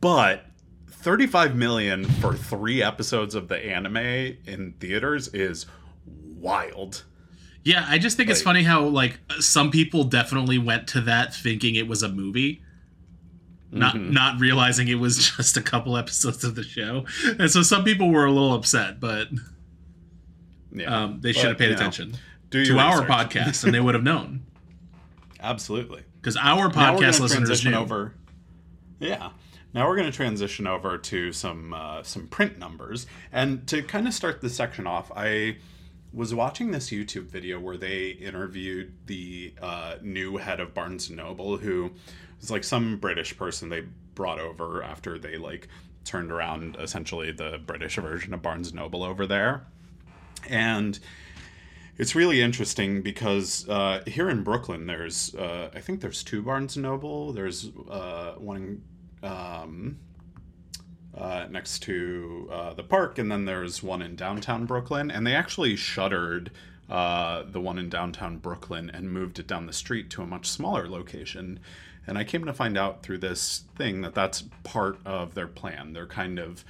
[0.00, 0.44] but
[1.00, 5.66] 35 million for three episodes of the anime in theaters is
[6.06, 7.04] wild
[7.64, 11.74] yeah, I just think it's funny how like some people definitely went to that thinking
[11.74, 12.62] it was a movie.
[13.70, 14.12] Not Mm-hmm.
[14.14, 17.04] not realizing it was just a couple episodes of the show.
[17.38, 19.28] And so some people were a little upset, but
[20.72, 22.16] yeah um, they should have paid you know, attention
[22.52, 23.08] to our research.
[23.10, 24.46] podcast and they would have known.
[25.40, 27.74] absolutely Because our podcast listeners knew.
[27.74, 28.14] over
[28.98, 29.30] yeah
[29.74, 34.06] now we're going to transition over to some uh, some print numbers and to kind
[34.06, 35.56] of start this section off i
[36.12, 41.16] was watching this youtube video where they interviewed the uh, new head of barnes and
[41.16, 41.90] noble who
[42.40, 45.68] was like some british person they brought over after they like
[46.04, 49.66] turned around essentially the british version of barnes and noble over there
[50.48, 50.98] and
[51.98, 56.76] it's really interesting because uh, here in Brooklyn, there's uh, I think there's two Barnes
[56.76, 57.32] and Noble.
[57.32, 58.82] There's uh, one
[59.22, 59.98] um,
[61.16, 65.10] uh, next to uh, the park, and then there's one in downtown Brooklyn.
[65.10, 66.50] And they actually shuttered
[66.88, 70.46] uh, the one in downtown Brooklyn and moved it down the street to a much
[70.46, 71.60] smaller location.
[72.06, 75.92] And I came to find out through this thing that that's part of their plan.
[75.92, 76.64] They're kind of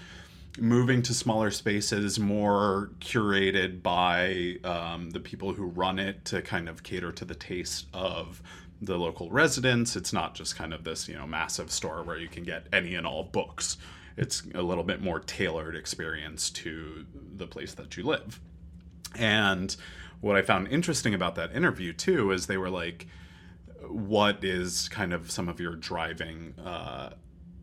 [0.58, 6.68] moving to smaller spaces, more curated by um, the people who run it to kind
[6.68, 8.42] of cater to the taste of
[8.80, 9.96] the local residents.
[9.96, 12.94] It's not just kind of this, you know, massive store where you can get any
[12.94, 13.76] and all books.
[14.16, 18.40] It's a little bit more tailored experience to the place that you live.
[19.16, 19.74] And
[20.20, 23.06] what I found interesting about that interview too is they were like,
[23.88, 27.10] what is kind of some of your driving uh,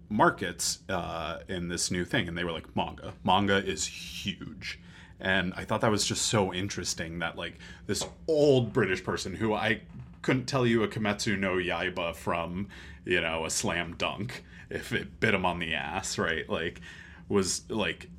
[0.09, 2.27] markets uh, in this new thing?
[2.27, 3.13] And they were like, manga.
[3.23, 4.79] Manga is huge.
[5.19, 9.53] And I thought that was just so interesting that like this old British person who
[9.53, 9.81] I
[10.25, 12.67] couldn't tell you a Kimetsu no Yaiba from,
[13.05, 16.49] you know, a slam dunk if it bit him on the ass, right?
[16.49, 16.81] Like,
[17.29, 18.09] was like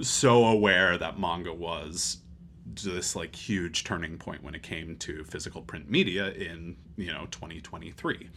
[0.00, 2.18] so aware that manga was
[2.82, 7.28] this like huge turning point when it came to physical print media in, you know,
[7.30, 8.28] 2023.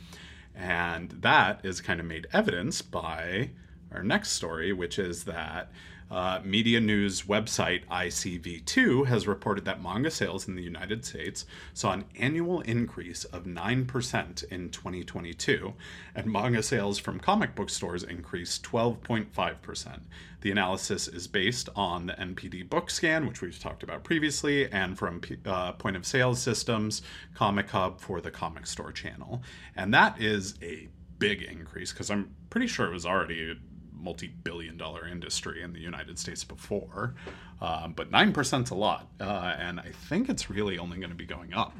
[0.53, 3.49] And that is kind of made evidence by
[3.93, 5.71] our next story, which is that
[6.09, 11.91] uh, media news website ICV2 has reported that manga sales in the United States saw
[11.91, 15.73] an annual increase of 9% in 2022,
[16.15, 19.99] and manga sales from comic book stores increased 12.5%.
[20.41, 24.97] The analysis is based on the NPD book scan, which we've talked about previously, and
[24.97, 27.01] from uh, point of sale systems,
[27.33, 29.41] Comic Hub for the comic store channel.
[29.75, 30.87] And that is a
[31.19, 33.57] big increase because I'm pretty sure it was already
[33.99, 37.15] multi-billion dollar industry in the United States before,
[37.61, 41.15] um, but nine percent's a lot, uh, and I think it's really only going to
[41.15, 41.75] be going up.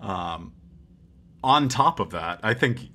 [0.00, 0.52] Um,
[1.42, 2.90] on top of that, I think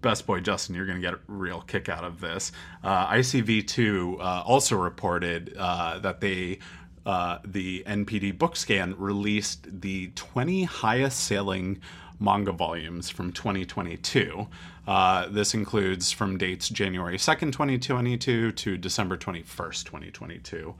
[0.00, 2.52] Best Boy Justin, you're going to get a real kick out of this.
[2.82, 6.58] Uh, ICV2 uh, also reported uh, that they
[7.06, 11.80] uh, the NPD Bookscan released the 20 highest selling
[12.18, 14.46] manga volumes from 2022.
[14.86, 20.74] Uh, this includes from dates January 2nd, 2022 to December 21st, 2022.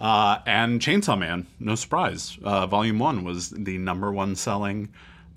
[0.00, 4.88] Uh, and Chainsaw Man, no surprise, uh, Volume 1 was the number one selling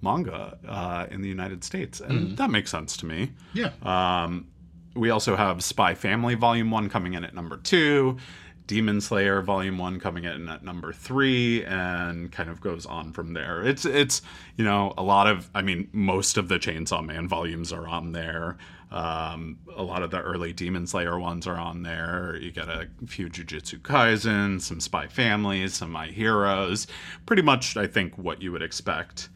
[0.01, 1.99] manga uh, in the United States.
[1.99, 2.37] And mm.
[2.37, 3.31] that makes sense to me.
[3.53, 3.71] Yeah.
[3.81, 4.47] Um,
[4.95, 8.17] we also have Spy Family Volume 1 coming in at number 2.
[8.65, 13.33] Demon Slayer Volume One coming in at number three, and kind of goes on from
[13.33, 13.63] there.
[13.63, 14.21] It's it's
[14.55, 18.13] you know a lot of I mean most of the Chainsaw Man volumes are on
[18.13, 18.57] there.
[18.91, 22.37] Um, a lot of the early Demon Slayer ones are on there.
[22.39, 26.87] You get a few Jujutsu Kaisen, some Spy Families, some My Heroes.
[27.25, 29.29] Pretty much, I think what you would expect.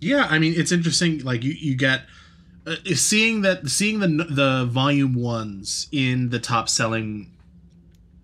[0.00, 1.20] Yeah, I mean it's interesting.
[1.20, 2.02] Like you you get.
[2.66, 7.32] Uh, seeing that seeing the the volume ones in the top selling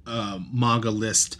[0.06, 1.36] uh, manga list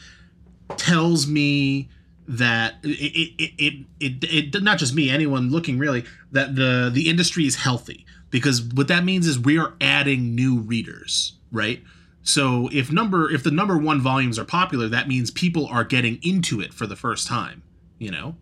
[0.77, 1.89] tells me
[2.29, 7.09] that it it, it it it not just me anyone looking really that the the
[7.09, 11.83] industry is healthy because what that means is we are adding new readers right
[12.23, 16.19] so if number if the number one volumes are popular that means people are getting
[16.23, 17.63] into it for the first time
[17.99, 18.35] you know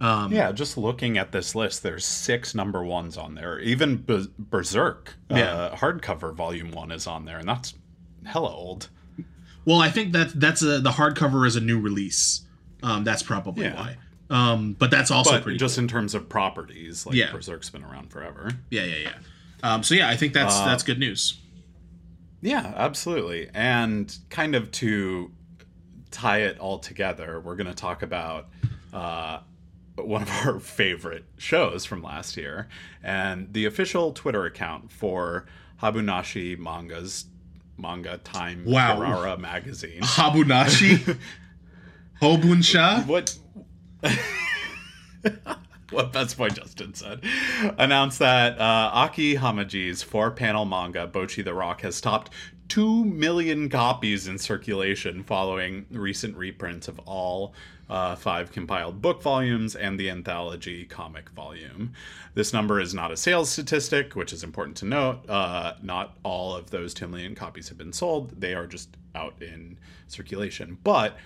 [0.00, 3.58] um, yeah, just looking at this list, there's six number ones on there.
[3.58, 4.04] Even
[4.38, 5.52] Berserk, yeah.
[5.52, 7.74] uh, hardcover volume one is on there, and that's
[8.24, 8.88] hella old.
[9.68, 12.40] Well, I think that that's a the hardcover is a new release.
[12.82, 13.74] Um, that's probably yeah.
[13.74, 13.96] why.
[14.30, 15.82] Um, but that's also but pretty just cool.
[15.82, 17.04] in terms of properties.
[17.04, 17.30] Like yeah.
[17.30, 18.50] Berserk's been around forever.
[18.70, 19.12] Yeah, yeah, yeah.
[19.62, 21.38] Um, so yeah, I think that's uh, that's good news.
[22.40, 23.50] Yeah, absolutely.
[23.52, 25.32] And kind of to
[26.10, 28.48] tie it all together, we're going to talk about
[28.94, 29.40] uh,
[29.96, 32.68] one of our favorite shows from last year,
[33.02, 35.44] and the official Twitter account for
[35.82, 37.26] Habunashi Manga's
[37.78, 39.36] manga time wow.
[39.36, 40.00] Magazine.
[40.02, 41.18] Habunashi?
[42.20, 43.06] Hobunsha?
[43.06, 43.38] What
[45.90, 47.22] what Best Boy Justin said
[47.78, 52.30] announced that uh, Aki Hamaji's four panel manga, Bocchi the Rock, has topped
[52.68, 57.54] 2 million copies in circulation following recent reprints of all
[57.88, 61.92] uh, five compiled book volumes and the anthology comic volume.
[62.34, 65.28] This number is not a sales statistic, which is important to note.
[65.28, 69.34] Uh, not all of those 2 million copies have been sold, they are just out
[69.40, 70.78] in circulation.
[70.84, 71.16] But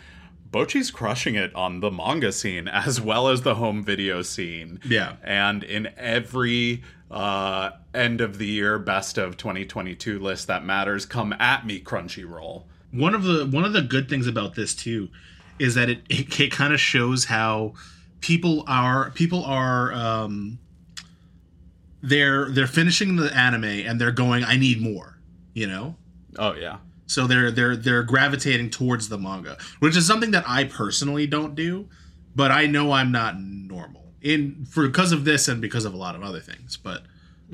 [0.51, 4.81] Bocchi's crushing it on the manga scene as well as the home video scene.
[4.87, 5.17] Yeah.
[5.25, 11.33] And in every uh, end of the year best of 2022 list that matters, come
[11.35, 12.65] at me, Crunchyroll.
[12.93, 15.09] One of the one of the good things about this too
[15.59, 17.75] is that it it, it kind of shows how
[18.21, 20.59] people are people are um,
[22.03, 25.19] they're they're finishing the anime and they're going I need more,
[25.55, 25.97] you know?
[26.39, 26.79] Oh yeah.
[27.07, 31.55] So they're they're they're gravitating towards the manga, which is something that I personally don't
[31.55, 31.89] do,
[32.35, 35.97] but I know I'm not normal in for because of this and because of a
[35.97, 36.77] lot of other things.
[36.77, 37.03] But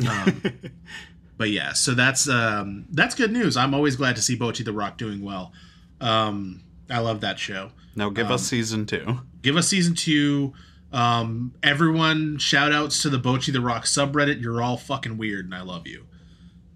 [0.09, 0.42] um,
[1.36, 3.57] but yeah, so that's um, that's good news.
[3.57, 5.53] I'm always glad to see Bocchi the Rock doing well.
[6.01, 7.72] Um, I love that show.
[7.99, 9.18] Now give um, us season two.
[9.42, 10.55] Give us season two.
[10.92, 14.40] Um, everyone, shout outs to the Bocchi the Rock subreddit.
[14.40, 16.07] You're all fucking weird, and I love you.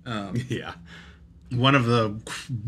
[0.04, 0.74] Um, yeah,
[1.52, 2.20] one of the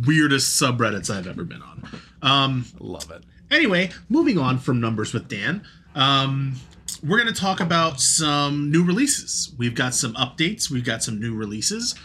[0.07, 1.89] weirdest subreddits I've ever been on.
[2.23, 3.25] Um, love it.
[3.51, 5.67] Anyway, moving on from numbers with Dan.
[5.97, 6.55] Um,
[7.03, 9.53] we're going to talk about some new releases.
[9.59, 10.71] We've got some updates.
[10.71, 11.97] We've got some new releases.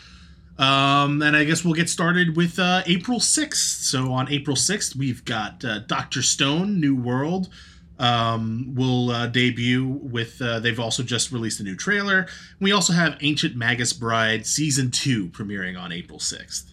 [0.59, 3.53] Um, and I guess we'll get started with uh, April 6th.
[3.55, 7.49] So on April 6th, we've got uh, Doctor Stone, New World.
[7.97, 10.41] Um, will uh, debut with.
[10.41, 12.27] Uh, they've also just released a new trailer.
[12.59, 16.71] We also have Ancient Magus Bride season two premiering on April 6th.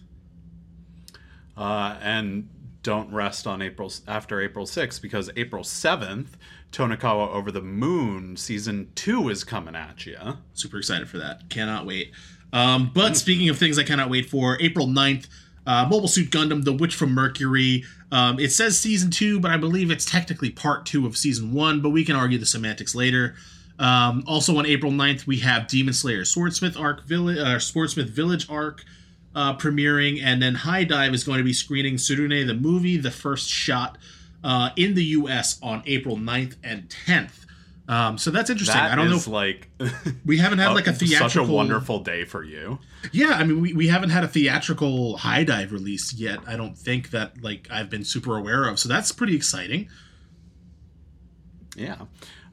[1.57, 2.47] Uh, and
[2.81, 6.27] don't rest on April after April 6th because April 7th,
[6.71, 10.17] Tonikawa Over the Moon season two is coming at you.
[10.53, 11.49] Super excited for that.
[11.49, 12.13] Cannot wait.
[12.53, 15.27] Um, but speaking of things I cannot wait for, April 9th,
[15.65, 17.83] uh, Mobile Suit Gundam The Witch from Mercury.
[18.11, 21.81] Um, it says season two, but I believe it's technically part two of season one,
[21.81, 23.35] but we can argue the semantics later.
[23.77, 28.49] Um, also on April 9th, we have Demon Slayer Swordsmith Arc Village, uh, Swordsmith Village
[28.49, 28.83] Arc
[29.35, 33.49] uh, premiering, and then HIDIVE is going to be screening Tsurune the movie, the first
[33.49, 33.97] shot
[34.43, 35.59] uh, in the U.S.
[35.61, 37.45] on April 9th and 10th.
[37.87, 38.77] Um, so that's interesting.
[38.77, 39.15] That I don't know.
[39.15, 39.69] If, like
[40.25, 41.29] we haven't had like a theatrical.
[41.29, 42.79] Such a wonderful day for you.
[43.11, 46.39] Yeah, I mean, we, we haven't had a theatrical HIDIVE release yet.
[46.45, 48.77] I don't think that like I've been super aware of.
[48.79, 49.89] So that's pretty exciting.
[51.77, 51.97] Yeah.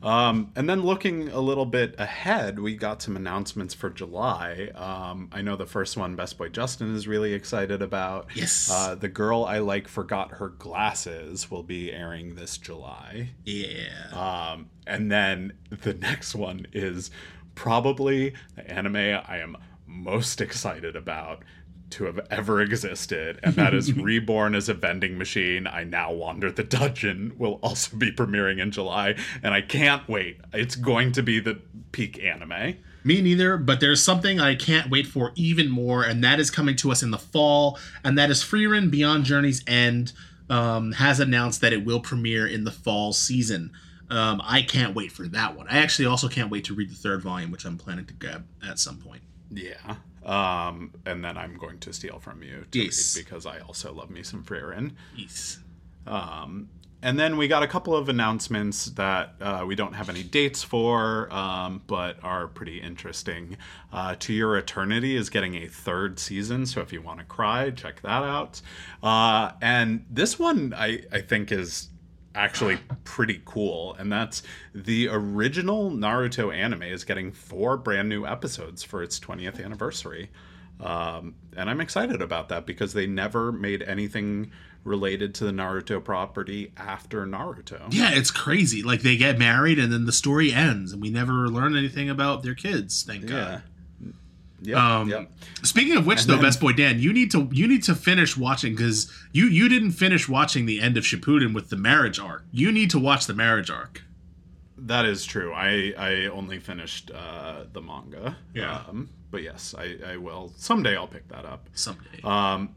[0.04, 4.70] Um, and then looking a little bit ahead, we got some announcements for July.
[4.74, 8.28] Um, I know the first one, Best Boy Justin, is really excited about.
[8.34, 8.70] Yes.
[8.70, 13.30] Uh, the Girl I Like Forgot Her Glasses will be airing this July.
[13.44, 14.10] Yeah.
[14.12, 17.10] Um, and then the next one is
[17.54, 19.56] probably the anime I am
[19.86, 21.42] most excited about
[21.90, 25.66] to have ever existed, and that is Reborn as a Vending Machine.
[25.66, 30.40] I Now Wander the Dungeon will also be premiering in July, and I can't wait.
[30.52, 31.60] It's going to be the
[31.92, 32.76] peak anime.
[33.04, 36.74] Me neither, but there's something I can't wait for even more, and that is coming
[36.76, 40.12] to us in the fall, and that is Frieren Beyond Journey's End
[40.50, 43.70] um, has announced that it will premiere in the fall season.
[44.10, 45.66] Um, I can't wait for that one.
[45.68, 48.46] I actually also can't wait to read the third volume, which I'm planning to grab
[48.66, 49.22] at some point.
[49.50, 49.96] Yeah.
[50.24, 53.16] Um, and then I'm going to steal from you to Yes.
[53.16, 54.92] read because I also love me some Frieren.
[55.16, 55.58] Yes.
[56.06, 56.68] Um,
[57.02, 60.62] and then we got a couple of announcements that uh, we don't have any dates
[60.62, 63.58] for, um, but are pretty interesting.
[63.92, 67.70] Uh, to Your Eternity is getting a third season, so if you want to cry,
[67.70, 68.62] check that out.
[69.02, 71.88] Uh, and this one I, I think is
[72.34, 74.42] actually pretty cool, and that's
[74.74, 80.30] the original Naruto anime is getting four brand new episodes for its 20th anniversary.
[80.80, 84.50] Um, and I'm excited about that because they never made anything
[84.82, 87.86] related to the Naruto property after Naruto.
[87.90, 88.82] Yeah, it's crazy.
[88.82, 92.42] Like they get married and then the story ends, and we never learn anything about
[92.42, 93.02] their kids.
[93.02, 93.62] Thank God.
[94.64, 95.28] Yep, Um.
[95.62, 97.94] Speaking of which, And though, then- Best Boy Dan, you need to you need to
[97.94, 102.18] finish watching because you you didn't finish watching the end of Shippuden with the marriage
[102.18, 102.44] arc.
[102.50, 104.02] You need to watch the marriage arc.
[104.76, 105.52] That is true.
[105.52, 108.36] I I only finished uh, the manga.
[108.54, 108.82] Yeah.
[108.88, 110.96] Um, but yes, I, I will someday.
[110.96, 111.68] I'll pick that up.
[111.74, 112.20] someday.
[112.22, 112.74] Um,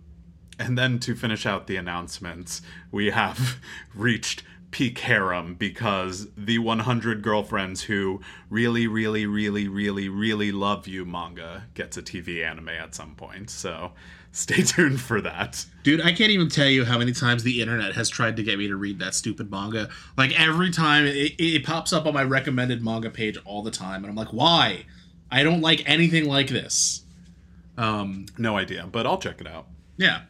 [0.60, 2.62] and then to finish out the announcements,
[2.92, 3.58] we have
[3.96, 11.06] reached peak harem because the 100 girlfriends who really, really, really, really, really love you
[11.06, 13.50] manga gets a TV anime at some point.
[13.50, 13.94] So
[14.32, 15.66] stay tuned for that.
[15.84, 18.58] Dude, I can't even tell you how many times the internet has tried to get
[18.58, 19.90] me to read that stupid manga.
[20.18, 24.04] Like every time it, it pops up on my recommended manga page all the time,
[24.04, 24.86] and I'm like, why?
[25.32, 27.04] I don't like anything like this.
[27.78, 29.68] Um, No idea, but I'll check it out.
[29.98, 30.22] Yeah.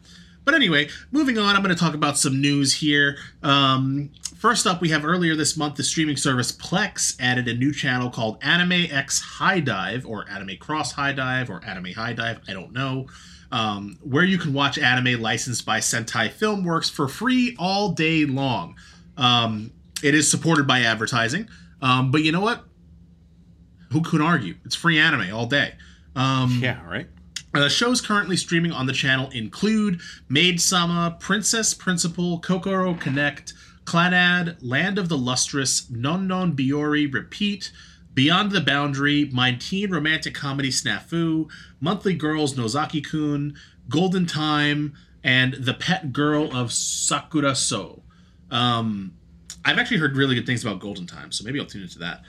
[0.48, 3.18] But anyway, moving on, I'm going to talk about some news here.
[3.44, 7.74] Um, first up, we have earlier this month the streaming service Plex added a new
[7.74, 13.08] channel called Anime X HIDIVE, or Anime Cross HIDIVE, or Anime HIDIVE, I don't know,
[13.52, 18.78] um, where you can watch anime licensed by Sentai Filmworks for free all day long.
[19.18, 19.72] Um,
[20.02, 21.50] it is supported by advertising,
[21.82, 22.64] um, but you know what?
[23.92, 24.56] Who could argue?
[24.64, 25.74] It's free anime all day.
[26.16, 27.10] Um, Yeah, right?
[27.58, 30.00] Uh, shows currently streaming on the channel include
[30.30, 33.52] Maid Sama, Princess Principal, Kokoro Connect,
[33.84, 37.72] Clannad, Land of the Lustrous, Non Non Biyori, Repeat,
[38.14, 41.50] Beyond the Boundary, My Teen Romantic Comedy Snafu,
[41.80, 43.56] Monthly Girls Nozaki Kun,
[43.90, 44.94] Golden Time,
[45.24, 48.02] and The Pet Girl of Sakurasou.
[48.52, 49.14] Um,
[49.66, 52.22] I've actually heard really good things about Golden Time, so maybe I'll tune into that.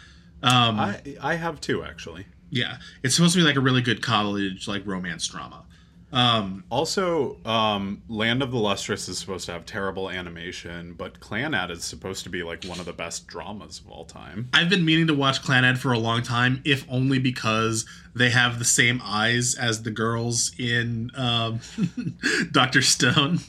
[0.43, 2.25] Um, I I have too, actually.
[2.51, 5.65] Yeah, it's supposed to be like a really good college like romance drama.
[6.11, 11.71] Um, Also, um, Land of the Lustrous is supposed to have terrible animation, but Clannad
[11.71, 14.49] is supposed to be like one of the best dramas of all time.
[14.55, 17.85] I've been meaning to watch Clannad for a long time, if only because
[18.15, 21.61] they have the same eyes as the girls in um,
[22.53, 23.41] Doctor Stone,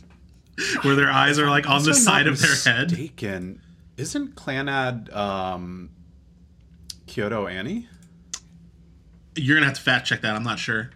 [0.82, 2.92] where their eyes are like on the side of their head.
[2.92, 3.62] mistaken,
[3.96, 5.92] Isn't Clannad um,
[7.08, 7.88] Kyoto Ani?
[9.42, 10.36] You're gonna have to fact check that.
[10.36, 10.92] I'm not sure.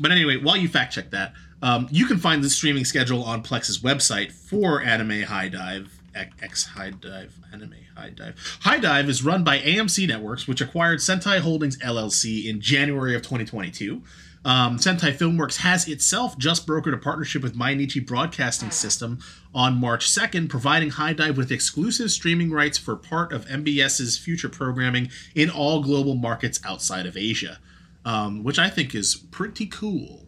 [0.00, 3.42] But anyway, while you fact check that, um, you can find the streaming schedule on
[3.42, 5.88] Plex's website for Anime HIDIVE.
[6.14, 8.58] X HIDIVE, Anime HIDIVE.
[8.60, 13.22] High Dive is run by AMC Networks, which acquired Sentai Holdings LLC in January of
[13.22, 14.02] 2022.
[14.44, 19.20] Um, Sentai Filmworks has itself just brokered a partnership with Mainichi Broadcasting System
[19.54, 25.10] on March 2nd, providing HIDIVE with exclusive streaming rights for part of MBS's future programming
[25.34, 27.58] in all global markets outside of Asia,
[28.04, 30.26] um, which I think is pretty cool.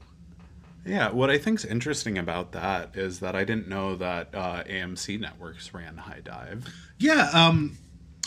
[0.86, 5.18] Yeah, what I think's interesting about that is that I didn't know that uh, AMC
[5.18, 6.68] Networks ran HIDIVE.
[6.98, 7.78] Yeah, um,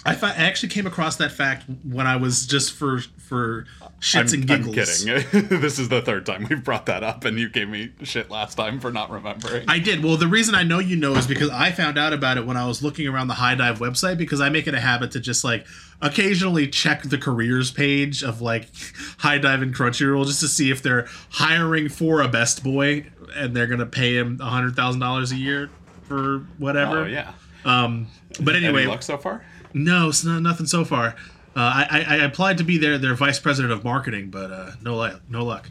[0.08, 3.66] I, fi- I actually came across that fact when I was just for for
[4.00, 5.50] shits I'm, and I'm kidding.
[5.62, 8.56] this is the third time we've brought that up, and you gave me shit last
[8.56, 9.66] time for not remembering.
[9.68, 10.04] I did.
[10.04, 12.56] Well, the reason I know you know is because I found out about it when
[12.58, 15.44] I was looking around the HIDIVE website because I make it a habit to just
[15.44, 15.66] like
[16.02, 18.70] occasionally check the careers page of like
[19.20, 23.06] HIDIVE and Crunchyroll just to see if they're hiring for a best boy
[23.36, 25.70] and they're gonna pay him a hundred thousand dollars a year
[26.04, 27.00] for whatever.
[27.00, 27.34] oh yeah.
[27.66, 28.08] Um,
[28.40, 29.44] but anyway, Any luck so far?
[29.74, 31.16] No, it's not nothing so far.
[31.56, 34.72] Uh, I, I I applied to be their their vice president of marketing, but uh,
[34.82, 35.22] no luck.
[35.30, 35.70] No luck.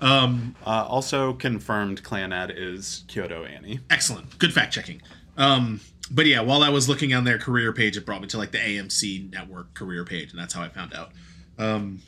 [0.00, 3.80] Um, Uh, also confirmed, Clannad is Kyoto Ani.
[3.90, 5.00] excellent good fact checking
[5.36, 5.80] um
[6.10, 8.50] but yeah while i was looking on their career page it brought me to like
[8.50, 11.10] the amc network career page and that's how i found out
[11.58, 12.00] um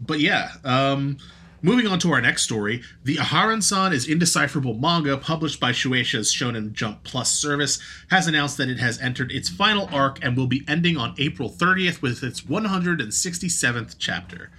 [0.00, 1.16] but yeah um
[1.60, 6.72] moving on to our next story the aharen-san is indecipherable manga published by shueisha's shonen
[6.72, 7.78] jump plus service
[8.10, 11.50] has announced that it has entered its final arc and will be ending on april
[11.50, 14.50] 30th with its 167th chapter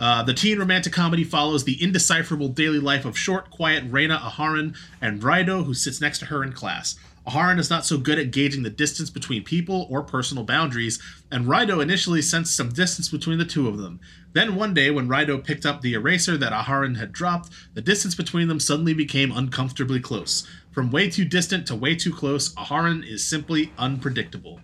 [0.00, 4.74] uh, the teen romantic comedy follows the indecipherable daily life of short, quiet Reina Aharen
[5.02, 6.96] and Raido, who sits next to her in class.
[7.26, 10.98] Aharen is not so good at gauging the distance between people or personal boundaries,
[11.30, 14.00] and Raido initially sensed some distance between the two of them.
[14.32, 18.14] Then one day, when Raido picked up the eraser that Aharen had dropped, the distance
[18.14, 20.46] between them suddenly became uncomfortably close.
[20.72, 24.60] From way too distant to way too close, Aharen is simply unpredictable.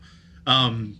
[0.46, 0.98] Um,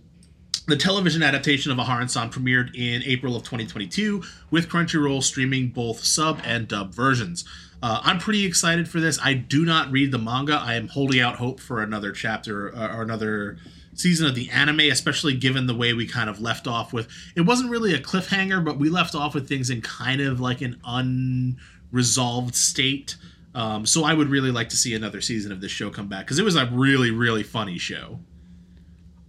[0.67, 6.41] the television adaptation of Aharen-san premiered in April of 2022, with Crunchyroll streaming both sub
[6.43, 7.45] and dub versions.
[7.81, 9.19] Uh, I'm pretty excited for this.
[9.23, 10.55] I do not read the manga.
[10.55, 13.57] I am holding out hope for another chapter uh, or another
[13.93, 17.07] season of the anime, especially given the way we kind of left off with.
[17.35, 20.61] It wasn't really a cliffhanger, but we left off with things in kind of like
[20.61, 23.15] an unresolved state.
[23.53, 26.25] Um, so I would really like to see another season of this show come back
[26.25, 28.19] because it was a really, really funny show.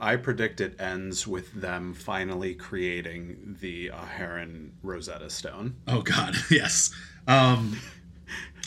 [0.01, 5.77] I predict it ends with them finally creating the Heron Rosetta Stone.
[5.89, 6.91] Oh God, yes.
[7.27, 7.79] Um,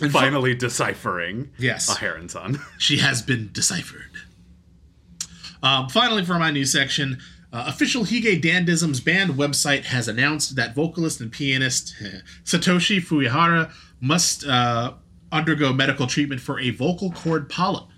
[0.01, 1.89] and fi- Finally deciphering Yes.
[1.89, 2.59] a Heron son.
[2.77, 4.11] she has been deciphered.
[5.63, 7.19] Um, finally, for my news section,
[7.53, 11.93] uh, official Hige Dandism's band website has announced that vocalist and pianist
[12.43, 14.93] Satoshi Fujihara must uh,
[15.31, 17.89] undergo medical treatment for a vocal cord polyp.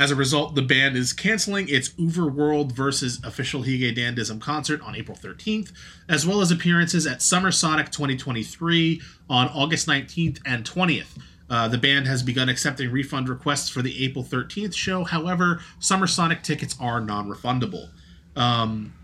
[0.00, 4.96] As a result, the band is canceling its Overworld versus official Hige Dandism concert on
[4.96, 5.72] April 13th,
[6.08, 11.18] as well as appearances at Summer Sonic 2023 on August 19th and 20th.
[11.50, 15.04] Uh, the band has begun accepting refund requests for the April 13th show.
[15.04, 17.90] However, Summer Sonic tickets are non refundable.
[18.36, 18.94] Um,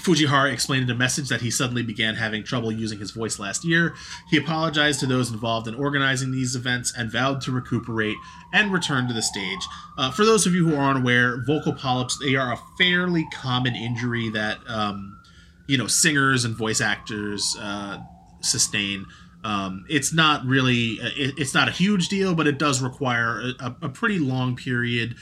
[0.00, 3.64] Fujihara explained in a message that he suddenly began having trouble using his voice last
[3.64, 3.94] year.
[4.28, 8.16] He apologized to those involved in organizing these events and vowed to recuperate
[8.52, 9.60] and return to the stage.
[9.98, 13.74] Uh, for those of you who are unaware, vocal polyps they are a fairly common
[13.74, 15.18] injury that um,
[15.66, 17.98] you know singers and voice actors uh,
[18.40, 19.06] sustain.
[19.42, 23.74] Um, it's not really it, it's not a huge deal, but it does require a,
[23.82, 25.14] a pretty long period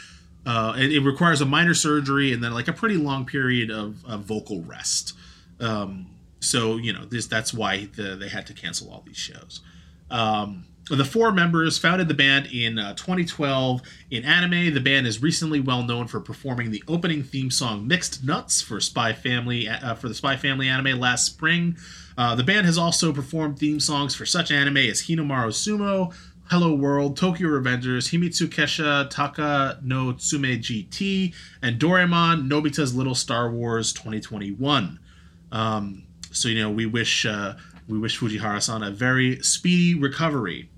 [0.46, 4.04] uh, it, it requires a minor surgery and then like a pretty long period of,
[4.04, 5.14] of vocal rest.
[5.60, 6.06] Um,
[6.40, 9.60] so you know this that's why the, they had to cancel all these shows.
[10.10, 14.72] Um, the four members founded the band in uh, 2012 in anime.
[14.72, 18.80] The band is recently well known for performing the opening theme song "Mixed Nuts" for
[18.80, 21.76] Spy Family uh, for the Spy Family anime last spring.
[22.16, 26.12] Uh, the band has also performed theme songs for such anime as Hinomaru Sumo,
[26.50, 33.50] Hello World, Tokyo Revengers, Himitsu Kessha, Taka no Tsume GT, and Doraemon, Nobita's Little Star
[33.50, 34.98] Wars 2021.
[35.52, 37.54] Um, So you know, we wish uh,
[37.86, 40.70] we wish Fujihara-san a very speedy recovery.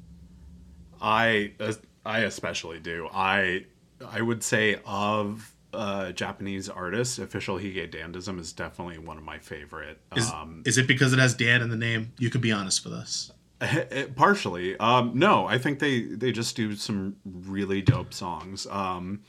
[1.01, 1.53] I
[2.05, 3.09] I especially do.
[3.13, 3.67] I
[4.05, 9.39] I would say of uh, Japanese artists, official Hige Dandism is definitely one of my
[9.39, 10.01] favorite.
[10.17, 12.13] Is, um, is it because it has Dan in the name?
[12.19, 13.31] You could be honest with us.
[13.61, 18.67] It- partially, um, no, I think they they just do some really dope songs.
[18.71, 19.23] Um,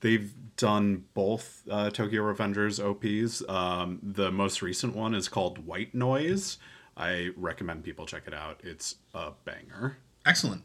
[0.00, 3.42] they've done both uh, Tokyo Revengers OPs.
[3.48, 6.58] Um, the most recent one is called White Noise.
[6.96, 8.60] I recommend people check it out.
[8.62, 9.96] It's a banger.
[10.26, 10.62] Excellent.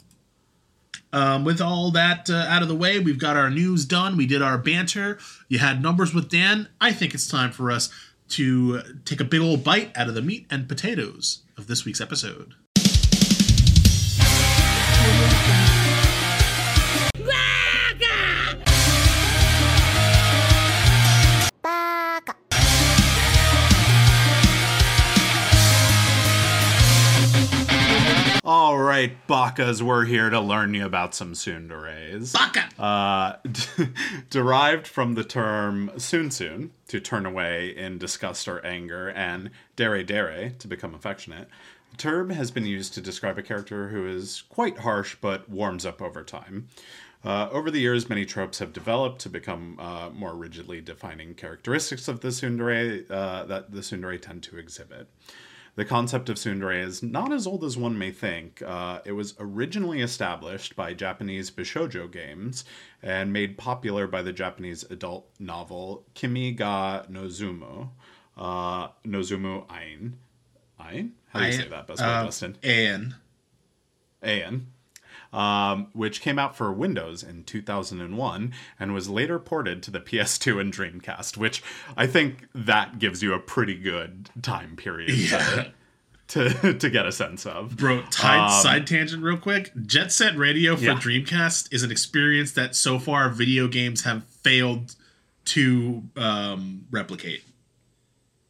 [1.14, 4.18] Um, with all that uh, out of the way, we've got our news done.
[4.18, 5.18] We did our banter.
[5.48, 6.68] You had numbers with Dan.
[6.82, 7.90] I think it's time for us
[8.30, 12.02] to take a big old bite out of the meat and potatoes of this week's
[12.02, 12.56] episode.
[28.50, 32.32] All right, Bakas, we're here to learn you about some tsunderes.
[32.32, 32.70] Baka!
[32.82, 33.36] Uh,
[34.30, 40.02] derived from the term tsun tsun, to turn away in disgust or anger, and dere
[40.02, 41.50] dere, to become affectionate,
[41.92, 45.86] the term has been used to describe a character who is quite harsh but warms
[45.86, 46.70] up over time.
[47.26, 52.08] Uh, over the years, many tropes have developed to become uh, more rigidly defining characteristics
[52.08, 55.10] of the tsundere uh, that the tsundere tend to exhibit.
[55.78, 58.64] The concept of tsundere is not as old as one may think.
[58.66, 62.66] Uh, it was originally established by Japanese Bishojo games
[63.04, 67.90] and made popular by the Japanese adult novel Kimi ga Nozomu.
[68.36, 70.18] Uh, Nozomu Ein.
[70.80, 71.14] Ein?
[71.30, 72.58] How do you I- say that best way, uh, Justin?
[72.64, 73.16] And
[74.26, 74.68] Aeon,
[75.34, 80.60] um, which came out for Windows in 2001 and was later ported to the PS2
[80.62, 81.62] and Dreamcast, which
[81.96, 85.66] I think that gives you a pretty good time period Yeah.
[86.30, 87.78] to, to, to get a sense of.
[87.78, 89.72] bro, side, Um, side tangent real quick.
[89.86, 90.94] Jet Set Radio for Yeah.
[90.96, 94.96] Dreamcast is an experience that so far video games have failed
[95.46, 97.44] to um, replicate.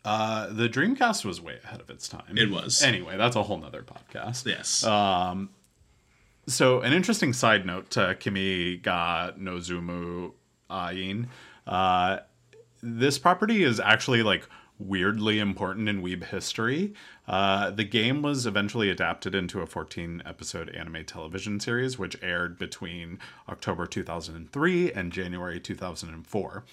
[0.05, 2.37] Uh, the Dreamcast was way ahead of its time.
[2.37, 2.81] It was.
[2.81, 4.45] Anyway, that's a whole nother podcast.
[4.45, 4.83] Yes.
[4.85, 5.49] Um,
[6.47, 10.31] so an interesting side note to Kimi ga Nozomu
[10.71, 11.27] Ain.
[11.65, 12.19] Uh,
[12.81, 14.47] this property is actually like
[14.79, 16.93] weirdly important in weeb history.
[17.27, 22.57] Uh, the game was eventually adapted into a 14 episode anime television series, which aired
[22.57, 23.19] between
[23.49, 26.63] October 2003 and January 2004.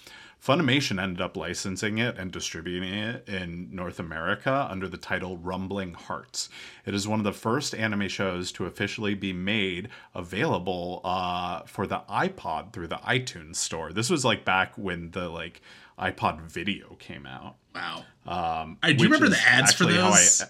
[0.45, 5.95] Funimation ended up licensing it and distributing it in North America under the title Rumbling
[5.95, 6.49] Hearts.
[6.85, 11.87] It is one of the first anime shows to officially be made available uh, for
[11.87, 13.91] the iPod through the iTunes store.
[13.91, 15.61] This was like back when the like
[15.97, 17.55] iPod video came out.
[17.73, 18.05] wow.
[18.27, 20.43] Um, I do remember the ads for how those.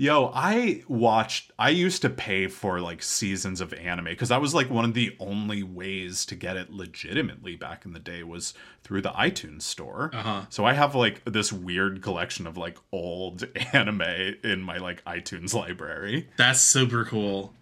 [0.00, 1.52] Yo, I watched.
[1.58, 4.94] I used to pay for like seasons of anime because that was like one of
[4.94, 9.60] the only ways to get it legitimately back in the day was through the iTunes
[9.60, 10.10] store.
[10.14, 10.46] Uh-huh.
[10.48, 15.52] So I have like this weird collection of like old anime in my like iTunes
[15.52, 16.30] library.
[16.38, 17.52] That's super cool.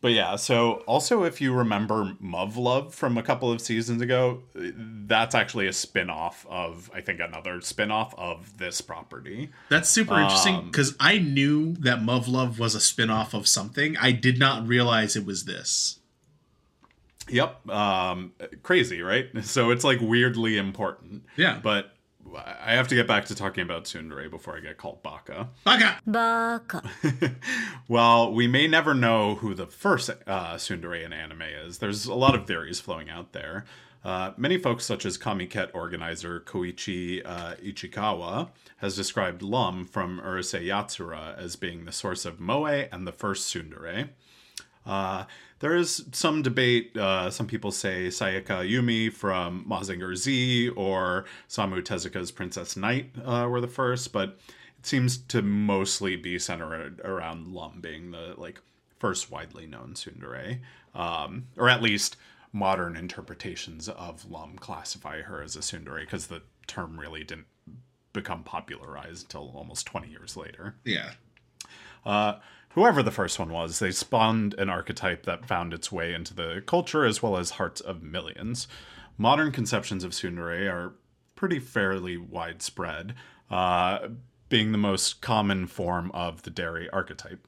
[0.00, 5.34] But yeah, so also if you remember Muv-Luv from a couple of seasons ago, that's
[5.34, 9.50] actually a spin-off of I think another spin-off of this property.
[9.68, 13.96] That's super interesting Um, because I knew that Muv-Luv was a spin-off of something.
[13.96, 15.98] I did not realize it was this.
[17.28, 17.68] Yep.
[17.68, 18.32] Um,
[18.62, 19.26] crazy, right?
[19.42, 21.24] So it's like weirdly important.
[21.36, 21.58] Yeah.
[21.62, 21.92] But
[22.36, 25.48] I have to get back to talking about Tsundere before I get called Baka.
[25.64, 25.98] Baka!
[26.06, 26.82] バカ
[27.88, 31.78] Well, we may never know who the first uh, Tsundere in anime is.
[31.78, 33.64] There's a lot of theories flowing out there.
[34.04, 40.66] Uh, many folks, such as Comiket organizer Koichi uh, Ichikawa, has described Lum from Urusei
[40.66, 44.10] Yatsura as being the source of Moe and the first Tsundere.
[44.86, 45.24] Uh,
[45.60, 46.96] there is some debate.
[46.96, 53.46] Uh, some people say Sayaka Yumi from Mazinger Z or Osamu Tezuka's Princess Knight uh,
[53.50, 54.38] were the first, but
[54.78, 58.60] it seems to mostly be centered around Lum being the like
[58.98, 60.60] first widely known tsundere,
[60.94, 62.16] um, or at least
[62.52, 67.46] modern interpretations of Lum classify her as a tsundere because the term really didn't
[68.12, 70.74] become popularized until almost 20 years later.
[70.84, 71.12] Yeah.
[72.06, 72.36] Uh,
[72.78, 76.62] whoever the first one was, they spawned an archetype that found its way into the
[76.64, 78.68] culture as well as hearts of millions.
[79.16, 80.94] Modern conceptions of tsundere are
[81.34, 83.16] pretty fairly widespread,
[83.50, 84.06] uh,
[84.48, 87.44] being the most common form of the dere archetype.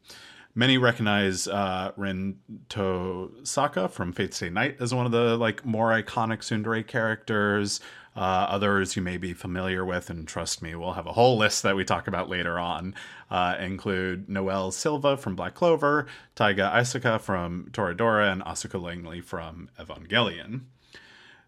[0.56, 6.40] Many recognize uh, Tosaka from Fate Stay Night as one of the like more iconic
[6.40, 7.78] tsundere characters.
[8.16, 11.62] Uh, others you may be familiar with, and trust me, we'll have a whole list
[11.62, 12.94] that we talk about later on,
[13.30, 19.68] uh, include Noelle Silva from Black Clover, Taiga Aisaka from Toradora, and Asuka Langley from
[19.78, 20.62] Evangelion.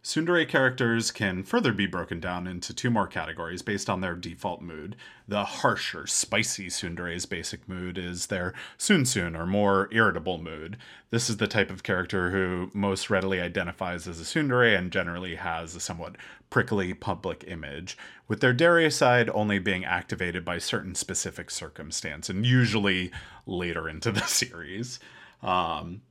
[0.04, 4.60] Tsundere characters can further be broken down into two more categories based on their default
[4.60, 4.96] mood.
[5.28, 10.76] The harsher, spicy Tsundere's basic mood is their Tsun Tsun, or more irritable mood.
[11.10, 15.36] This is the type of character who most readily identifies as a Tsundere and generally
[15.36, 16.16] has a somewhat
[16.52, 17.96] prickly public image,
[18.28, 23.10] with their Dere side only being activated by certain specific circumstance, and usually
[23.46, 25.00] later into the series.
[25.42, 26.02] Um,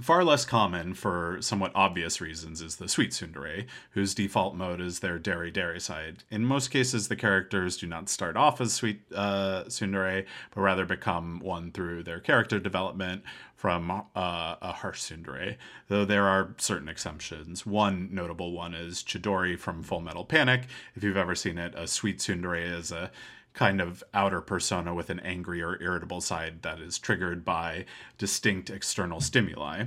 [0.00, 5.00] Far less common, for somewhat obvious reasons, is the Sweet Tsundere, whose default mode is
[5.00, 6.22] their dere dere side.
[6.30, 10.84] In most cases, the characters do not start off as Sweet uh, Tsundere, but rather
[10.84, 13.22] become one through their character development
[13.54, 15.56] from uh, a harsh Tsundere,
[15.88, 17.64] though there are certain exceptions.
[17.64, 20.64] One notable one is Chidori from Full Metal Panic.
[20.94, 23.10] If you've ever seen it, a Sweet Tsundere is a
[23.56, 27.86] kind of outer persona with an angry or irritable side that is triggered by
[28.18, 29.84] distinct external stimuli,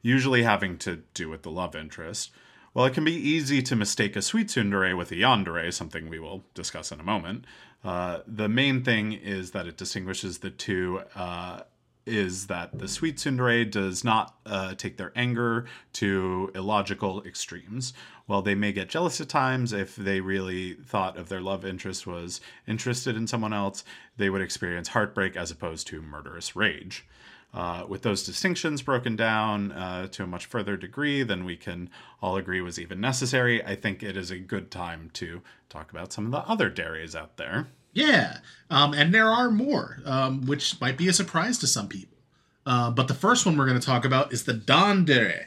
[0.00, 2.30] usually having to do with the love interest.
[2.72, 6.20] While it can be easy to mistake a sweet tsundere with a yandere, something we
[6.20, 7.44] will discuss in a moment,
[7.82, 11.62] uh, the main thing is that it distinguishes the two uh,
[12.06, 17.92] is that the sweet tsundere does not uh, take their anger to illogical extremes.
[18.28, 22.06] While they may get jealous at times, if they really thought of their love interest
[22.06, 23.84] was interested in someone else,
[24.18, 27.06] they would experience heartbreak as opposed to murderous rage.
[27.54, 31.88] Uh, with those distinctions broken down uh, to a much further degree than we can
[32.20, 36.12] all agree was even necessary, I think it is a good time to talk about
[36.12, 37.68] some of the other deres out there.
[37.94, 42.18] Yeah, um, and there are more, um, which might be a surprise to some people.
[42.66, 45.46] Uh, but the first one we're going to talk about is the Dandere.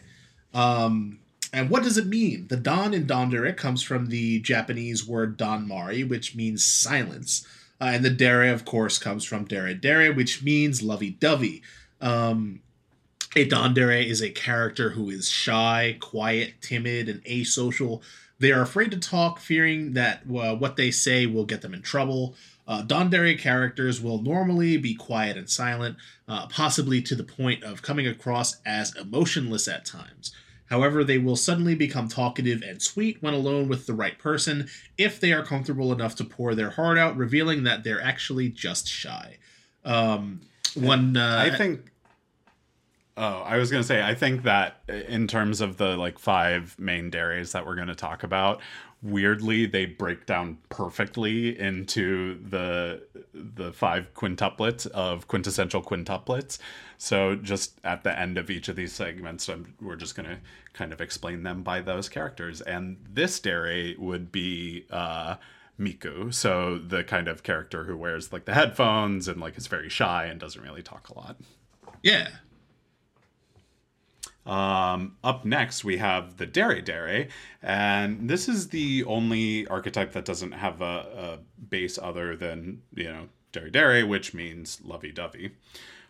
[0.51, 1.19] Um,
[1.53, 2.47] and what does it mean?
[2.47, 7.45] The Don in Dandere comes from the Japanese word Danmari, which means silence.
[7.79, 11.61] Uh, and the Dere, of course, comes from Dere Dere, which means lovey dovey.
[11.99, 12.61] Um,
[13.35, 18.01] a Dandere is a character who is shy, quiet, timid, and asocial
[18.41, 21.83] they are afraid to talk, fearing that uh, what they say will get them in
[21.83, 22.33] trouble.
[22.67, 25.95] Uh, Dandere characters will normally be quiet and silent,
[26.27, 30.31] uh, possibly to the point of coming across as emotionless at times.
[30.71, 35.19] However, they will suddenly become talkative and sweet when alone with the right person if
[35.19, 39.37] they are comfortable enough to pour their heart out, revealing that they're actually just shy.
[39.83, 40.39] Um,
[40.73, 41.91] one, uh, I think
[43.17, 46.79] Oh, I was going to say, I think that in terms of the like five
[46.79, 48.61] main deres that we're going to talk about,
[49.03, 53.03] weirdly they break down perfectly into the
[53.33, 56.57] the five quintuplets of quintessential quintuplets.
[57.01, 60.37] So just at the end of each of these segments, I'm, we're just going to
[60.73, 62.61] kind of explain them by those characters.
[62.61, 65.37] And this dere would be uh,
[65.79, 69.89] Miku, so the kind of character who wears like the headphones and like is very
[69.89, 71.37] shy and doesn't really talk a lot.
[72.03, 72.29] Yeah,
[74.45, 77.29] um, up next, we have the Dere Dere,
[77.63, 83.05] and this is the only archetype that doesn't have a, a base other than, you
[83.05, 85.51] know, Dere Dere, which means lovey dovey.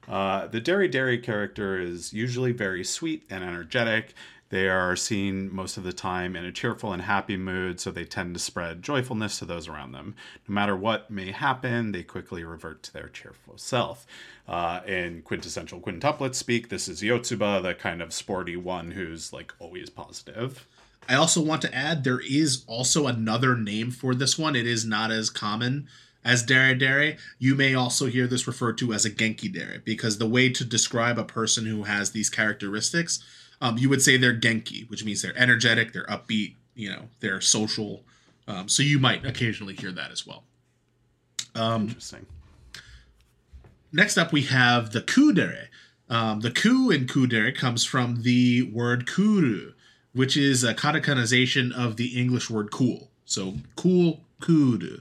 [0.07, 4.13] Uh, the Dere Dere character is usually very sweet and energetic.
[4.51, 8.03] They are seen most of the time in a cheerful and happy mood, so they
[8.03, 10.13] tend to spread joyfulness to those around them.
[10.45, 14.05] No matter what may happen, they quickly revert to their cheerful self.
[14.49, 19.53] Uh, in quintessential quintuplet speak, this is Yotsuba, the kind of sporty one who's like
[19.57, 20.67] always positive.
[21.07, 24.57] I also want to add there is also another name for this one.
[24.57, 25.87] It is not as common
[26.24, 27.17] as Dere Dere.
[27.39, 30.63] You may also hear this referred to as a Genki Dere because the way to
[30.63, 33.24] describe a person who has these characteristics
[33.61, 37.39] um, you would say they're Genki, which means they're energetic, they're upbeat, you know, they're
[37.39, 38.03] social.
[38.47, 40.43] Um, so you might occasionally hear that as well.
[41.53, 42.26] Um, Interesting.
[43.93, 45.67] Next up, we have the Kudere.
[46.09, 49.74] Um, the ku in Kudere comes from the word kuru,
[50.13, 53.11] which is a katakanization of the English word cool.
[53.24, 54.99] So cool, kuru.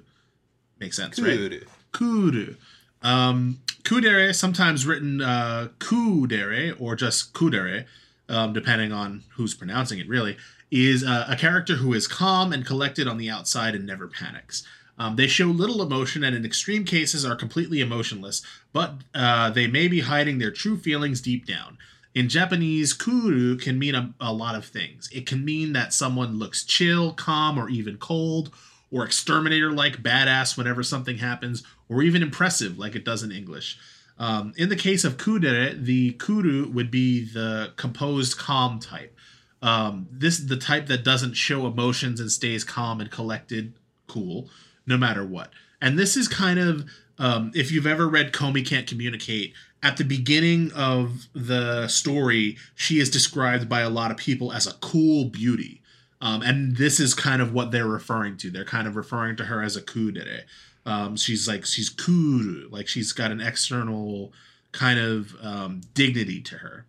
[0.80, 1.50] Makes sense, kuru.
[1.50, 1.62] right?
[1.92, 2.54] Kuru.
[3.02, 7.84] Um, kudere, sometimes written uh, kudere or just kudere,
[8.28, 10.36] um, depending on who's pronouncing it, really,
[10.70, 14.64] is uh, a character who is calm and collected on the outside and never panics.
[14.98, 19.66] Um, they show little emotion and in extreme cases are completely emotionless, but uh, they
[19.66, 21.78] may be hiding their true feelings deep down.
[22.14, 25.08] In Japanese, kuru can mean a, a lot of things.
[25.12, 28.50] It can mean that someone looks chill, calm, or even cold,
[28.90, 33.78] or exterminator like badass whenever something happens, or even impressive like it does in English.
[34.18, 39.16] Um, in the case of kudere, the kuru would be the composed calm type.
[39.62, 43.74] Um, this the type that doesn't show emotions and stays calm and collected,
[44.06, 44.48] cool,
[44.86, 45.50] no matter what.
[45.80, 46.84] And this is kind of
[47.18, 52.98] um, if you've ever read Komi Can't Communicate, at the beginning of the story, she
[52.98, 55.79] is described by a lot of people as a cool beauty.
[56.20, 58.50] Um, and this is kind of what they're referring to.
[58.50, 60.42] They're kind of referring to her as a kudere.
[60.86, 64.32] Um, she's like she's kuru, like she's got an external
[64.72, 66.86] kind of um, dignity to her.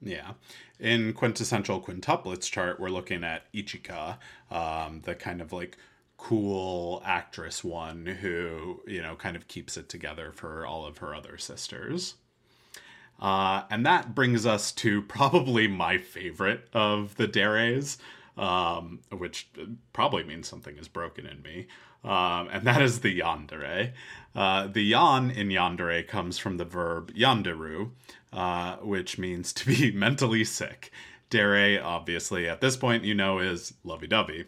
[0.00, 0.32] Yeah.
[0.78, 4.18] In quintessential quintuplets chart, we're looking at Ichika,
[4.50, 5.78] um, the kind of like
[6.16, 11.14] cool actress one who, you know, kind of keeps it together for all of her
[11.14, 12.14] other sisters.
[13.20, 17.98] Uh, and that brings us to probably my favorite of the Deres,
[18.36, 19.48] um, which
[19.92, 21.66] probably means something is broken in me.
[22.04, 23.92] Um, and that is the yandere.
[24.34, 27.90] Uh, the yan in yandere comes from the verb yanderu,
[28.32, 30.90] uh, which means to be mentally sick.
[31.30, 34.44] Dere, obviously, at this point, you know, is lovey dovey.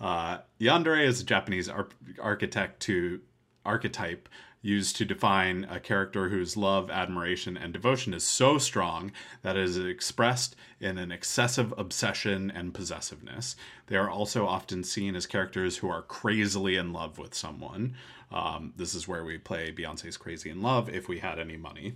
[0.00, 1.88] Uh, yandere is a Japanese ar-
[2.20, 3.20] architect to
[3.64, 4.28] archetype
[4.66, 9.12] used to define a character whose love, admiration, and devotion is so strong
[9.42, 13.56] that it is expressed in an excessive obsession and possessiveness.
[13.86, 17.94] They are also often seen as characters who are crazily in love with someone.
[18.32, 21.94] Um, this is where we play Beyonce's Crazy in Love if we had any money.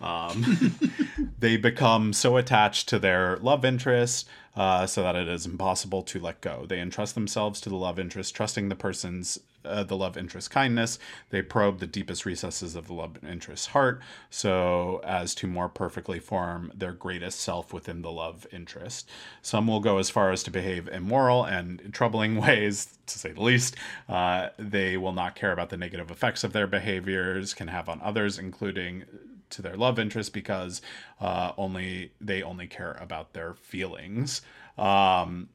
[0.00, 0.78] Um,
[1.38, 6.20] they become so attached to their love interest uh, so that it is impossible to
[6.20, 6.64] let go.
[6.66, 10.98] They entrust themselves to the love interest, trusting the person's uh, the love interest kindness.
[11.30, 14.00] They probe the deepest recesses of the love interest's heart,
[14.30, 19.08] so as to more perfectly form their greatest self within the love interest.
[19.42, 23.42] Some will go as far as to behave immoral and troubling ways, to say the
[23.42, 23.76] least.
[24.08, 28.00] Uh, they will not care about the negative effects of their behaviors can have on
[28.02, 29.04] others, including
[29.50, 30.82] to their love interest because
[31.20, 34.42] uh, only they only care about their feelings.
[34.76, 35.48] Um,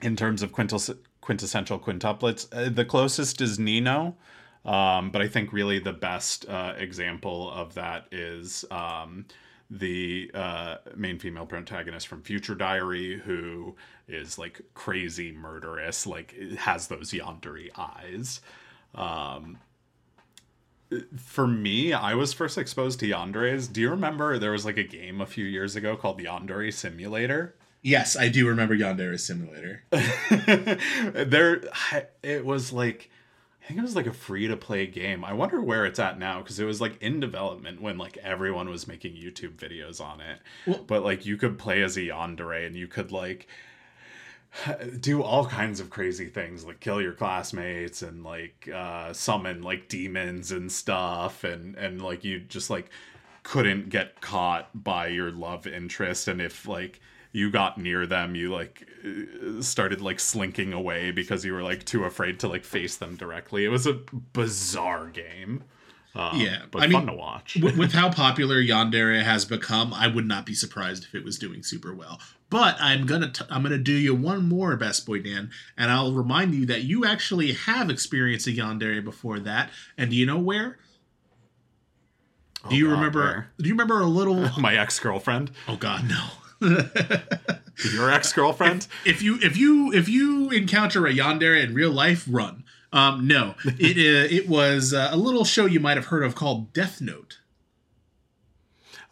[0.00, 0.90] in terms of quintus-
[1.22, 4.14] quintessential quintuplets, uh, the closest is Nino.
[4.64, 9.24] Um, but I think really the best uh, example of that is um,
[9.70, 13.74] the uh, main female protagonist from Future Diary, who
[14.06, 18.40] is like crazy murderous, like has those yandere eyes.
[18.94, 19.58] Um,
[21.16, 23.72] for me, I was first exposed to yanderes.
[23.72, 26.72] Do you remember there was like a game a few years ago called *The Yandere
[26.72, 27.54] Simulator?
[27.82, 29.82] Yes, I do remember Yandere Simulator.
[29.90, 31.62] there,
[32.22, 33.10] it was like,
[33.62, 35.24] I think it was like a free to play game.
[35.24, 38.68] I wonder where it's at now because it was like in development when like everyone
[38.68, 40.38] was making YouTube videos on it.
[40.66, 43.48] Well, but like you could play as a yandere and you could like
[45.00, 49.88] do all kinds of crazy things like kill your classmates and like uh summon like
[49.88, 52.90] demons and stuff and and like you just like
[53.42, 57.00] couldn't get caught by your love interest and if like
[57.32, 58.86] you got near them you like
[59.60, 63.64] started like slinking away because you were like too afraid to like face them directly
[63.64, 63.94] it was a
[64.32, 65.64] bizarre game
[66.14, 69.94] um, yeah but I fun mean, to watch with, with how popular yandere has become
[69.94, 72.20] i would not be surprised if it was doing super well
[72.52, 76.12] but I'm gonna t- I'm gonna do you one more, best boy Dan, and I'll
[76.12, 79.70] remind you that you actually have experienced a yandere before that.
[79.96, 80.76] And do you know where?
[82.62, 83.20] Oh, do you God, remember?
[83.20, 83.50] Where?
[83.56, 84.50] Do you remember a little?
[84.60, 85.50] My ex girlfriend.
[85.66, 86.22] Oh God, no.
[87.92, 88.86] Your ex girlfriend.
[89.04, 92.64] If, if, you if you if you encounter a yandere in real life, run.
[92.92, 96.34] Um, no, it uh, it was uh, a little show you might have heard of
[96.34, 97.38] called Death Note.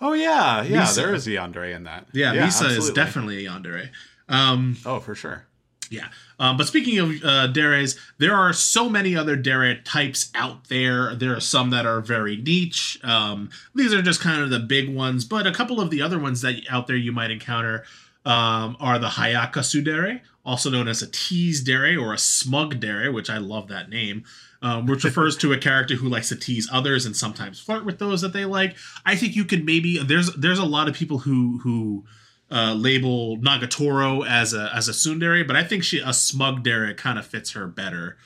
[0.00, 0.84] Oh yeah, yeah.
[0.84, 0.96] Misa.
[0.96, 2.06] There is a yandere in that.
[2.12, 2.78] Yeah, yeah Misa absolutely.
[2.78, 3.90] is definitely a yandere.
[4.28, 5.46] Um, oh, for sure.
[5.90, 6.08] Yeah.
[6.38, 11.14] Um, but speaking of uh, deres, there are so many other dere types out there.
[11.14, 12.98] There are some that are very niche.
[13.02, 16.18] Um, these are just kind of the big ones, but a couple of the other
[16.18, 17.84] ones that out there you might encounter
[18.24, 23.10] um, are the Hayakasu Sudere, also known as a tease dere or a smug dere,
[23.10, 24.24] which I love that name
[24.62, 27.98] um, which refers to a character who likes to tease others and sometimes flirt with
[27.98, 28.76] those that they like.
[29.06, 32.04] I think you could maybe there's there's a lot of people who who
[32.50, 36.92] uh, label Nagatoro as a as a tsundere, but I think she a smug dere
[36.94, 38.16] kind of fits her better.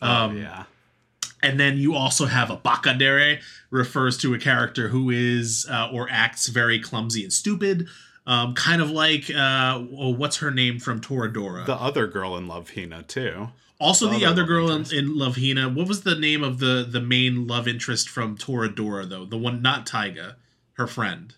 [0.00, 0.64] Oh, um, oh, yeah.
[1.42, 5.90] And then you also have a baka dere, refers to a character who is uh,
[5.92, 7.88] or acts very clumsy and stupid.
[8.24, 11.66] Um, kind of like uh, oh, what's her name from Toradora?
[11.66, 13.48] The other girl in Love Hina too.
[13.80, 15.68] Also, the, the other, girl in, in Love Hina.
[15.68, 19.24] What was the name of the the main love interest from Toradora though?
[19.24, 20.36] The one not Taiga,
[20.74, 21.34] her friend.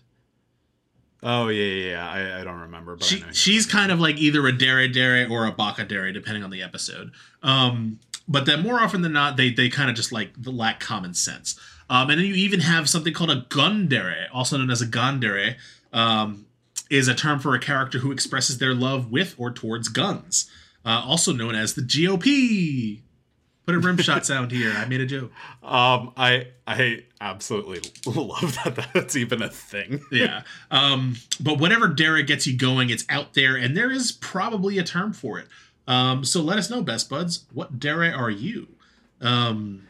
[1.23, 2.09] Oh yeah, yeah, yeah.
[2.09, 2.95] I, I don't remember.
[2.95, 6.43] But she, she's kind of like either a Dere Dere or a Baka Dere, depending
[6.43, 7.11] on the episode.
[7.41, 11.13] Um, but then more often than not, they they kind of just like lack common
[11.13, 11.59] sense.
[11.89, 15.55] Um, and then you even have something called a Gundere, also known as a Gandere,
[15.93, 16.47] um,
[16.89, 20.49] is a term for a character who expresses their love with or towards guns,
[20.83, 23.01] uh, also known as the GOP.
[23.65, 24.71] Put a rim shot sound here.
[24.75, 25.31] I made a joke.
[25.63, 30.01] Um, I I absolutely love that that's even a thing.
[30.11, 30.43] yeah.
[30.69, 34.83] Um, but whatever Dere gets you going, it's out there, and there is probably a
[34.83, 35.47] term for it.
[35.87, 37.45] Um, so let us know, best buds.
[37.53, 38.67] What Dere are you?
[39.21, 39.87] Um,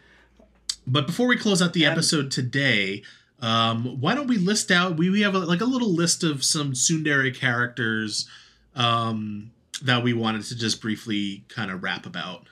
[0.87, 3.03] but before we close out the episode today,
[3.41, 4.97] um, why don't we list out?
[4.97, 8.29] We, we have a, like a little list of some Tsundere characters
[8.75, 9.51] um,
[9.81, 12.47] that we wanted to just briefly kind of rap about.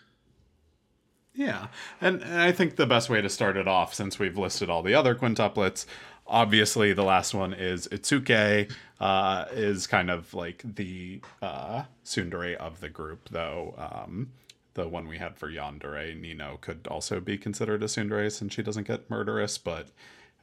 [1.35, 1.67] Yeah,
[1.99, 4.83] and, and I think the best way to start it off, since we've listed all
[4.83, 5.85] the other quintuplets,
[6.27, 12.81] obviously the last one is Itsuki, uh, is kind of like the uh, tsundere of
[12.81, 13.73] the group, though.
[13.77, 14.31] Um,
[14.75, 18.63] the one we had for Yandere, Nino, could also be considered a tsundere since she
[18.63, 19.87] doesn't get murderous, but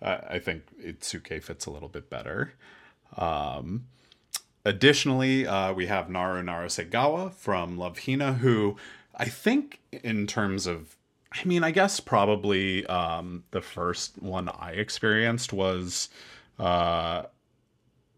[0.02, 2.54] uh, I think Itsuki fits a little bit better.
[3.16, 3.86] Um,
[4.64, 8.76] additionally, uh, we have Naru Narusegawa from Love Hina, who
[9.16, 10.96] I think in terms of
[11.32, 16.08] I mean, I guess probably um, the first one I experienced was
[16.58, 17.22] uh,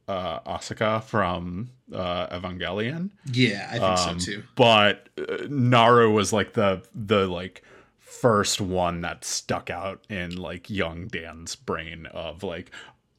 [0.08, 3.10] uh, Asuka from uh, Evangelion.
[3.30, 4.42] Yeah, I think Um, so too.
[4.56, 7.62] But uh, Naru was like the the like
[7.98, 12.70] first one that stuck out in like young Dan's brain of like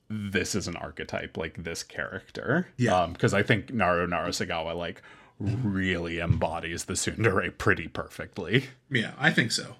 [0.09, 2.67] this is an archetype like this character.
[2.77, 2.99] Yeah.
[3.03, 5.01] Um because I think Naru Narusegawa like
[5.43, 9.75] really embodies the tsundere pretty perfectly, Yeah, I think so.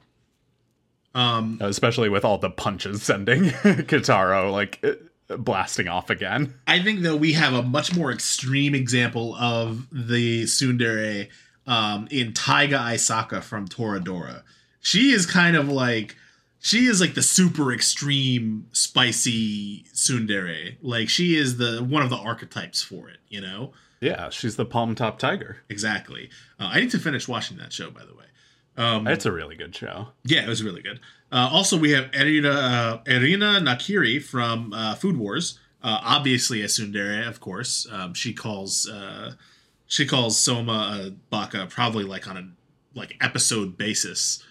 [1.15, 6.55] Um, especially with all the punches sending Keitaro like uh, blasting off again.
[6.67, 11.29] I think though we have a much more extreme example of the tsundere
[11.67, 14.41] um, in Taiga Aisaka from Toradora.
[14.81, 16.17] She is kind of like
[16.59, 20.77] she is like the super extreme spicy tsundere.
[20.81, 23.19] Like she is the one of the archetypes for it.
[23.29, 23.73] You know
[24.03, 25.57] Yeah, she's the palm top tiger.
[25.69, 26.29] exactly.
[26.59, 28.25] Uh, I need to finish watching that show by the way.
[28.75, 30.07] Um, It's a really good show.
[30.25, 30.99] Yeah, it was really good.
[31.31, 35.59] Uh, also, we have Irina, uh, Erina Nakiri from uh, Food Wars.
[35.81, 37.87] Uh, obviously, a tsundere, of course.
[37.91, 39.33] Um, she calls uh,
[39.87, 40.71] she calls Soma
[41.05, 42.49] a baka probably like on a
[42.97, 44.43] like episode basis.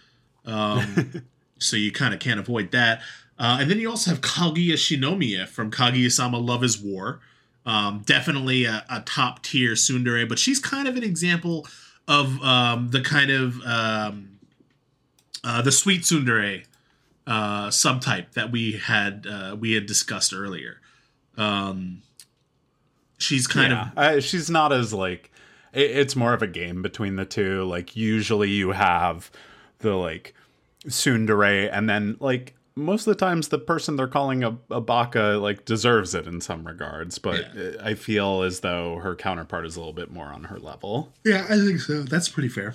[0.45, 1.25] Um,
[1.59, 3.01] so you kind of can't avoid that.
[3.39, 7.21] Uh, and then you also have Kaguya Shinomiya from Kaguya-sama Love is War.
[7.65, 11.67] Um, definitely a, a top tier tsundere, but she's kind of an example
[12.09, 14.39] of um, the kind of um,
[15.45, 16.65] uh, the sweet tsundere
[17.27, 20.81] uh, subtype that we had uh, we had discussed earlier.
[21.37, 22.03] Um,
[23.19, 23.91] she's kind yeah.
[23.91, 25.31] of uh, she's not as like
[25.73, 29.31] it, it's more of a game between the two like usually you have
[29.79, 30.35] the like
[30.87, 35.39] tsundere and then like most of the times the person they're calling a, a baka
[35.41, 37.73] like deserves it in some regards but Yeah.
[37.83, 41.45] i feel as though her counterpart is a little bit more on her level yeah,
[41.51, 42.03] I think so.
[42.03, 42.75] That's pretty fair.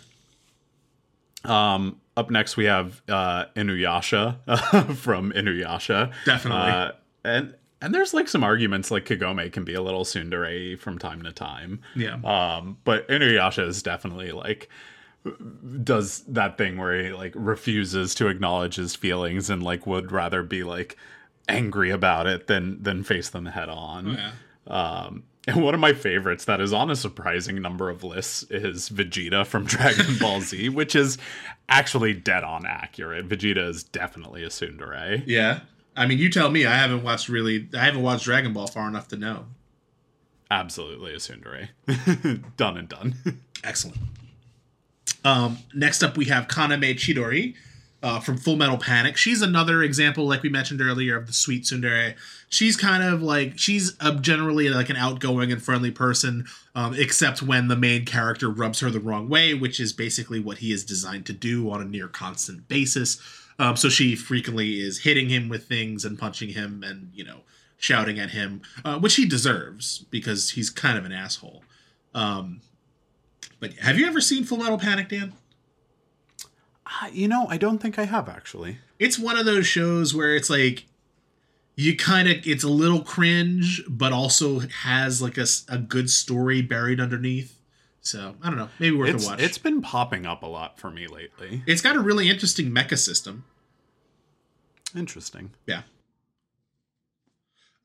[1.46, 6.62] um up next we have uh inuyasha from inuyasha Definitely.
[6.72, 6.92] uh,
[7.24, 11.22] and and there's like some arguments like kagome can be a little tsundere from time
[11.24, 12.16] to time Yeah.
[12.24, 14.68] Um, but Inuyasha is definitely like
[15.84, 20.44] does that thing where he like refuses to acknowledge his feelings and like would rather
[20.44, 20.96] be like
[21.50, 24.14] angry about it than than face them head on.
[24.14, 24.32] yeah.
[24.68, 28.90] Um, and one of my favorites that is on a surprising number of lists is
[28.90, 31.18] Vegeta from Dragon Ball Z, which is
[31.70, 33.30] actually dead on accurate.
[33.30, 35.24] Vegeta is definitely a tsundere.
[35.26, 35.62] Yeah.
[35.96, 36.66] I mean, you tell me.
[36.66, 37.70] I haven't watched really.
[37.74, 39.46] I haven't watched Dragon Ball far enough to know.
[40.52, 41.70] Absolutely a tsundere.
[42.58, 43.16] done and done.
[43.64, 43.98] Excellent.
[45.28, 47.54] Um, next up, we have Kaname Chidori
[48.02, 49.18] uh, from Full Metal Panic.
[49.18, 52.16] She's another example, like we mentioned earlier, of the sweet tsundere.
[52.48, 57.68] She's kind of like she's generally like an outgoing and friendly person, um, except when
[57.68, 61.26] the main character rubs her the wrong way, which is basically what he is designed
[61.26, 63.22] to do on a near constant basis.
[63.60, 67.42] Um, so she frequently is hitting him with things and punching him and you know
[67.76, 71.64] shouting at him, uh, which he deserves because he's kind of an asshole.
[72.16, 72.62] Um,
[73.60, 75.34] but have you ever seen Full Metal Panic, Dan?
[76.86, 78.80] Uh, you know, I don't think I have actually.
[79.00, 80.86] It's one of those shows where it's like
[81.76, 87.00] you kind of it's a little cringe, but also has like a good story buried
[87.00, 87.60] underneath.
[88.02, 89.42] So I don't know, maybe worth It's, a watch.
[89.42, 91.62] it's been popping up a lot for me lately.
[91.68, 93.44] it's got a really interesting mecha system.
[94.96, 95.52] Interesting.
[95.66, 95.82] Yeah.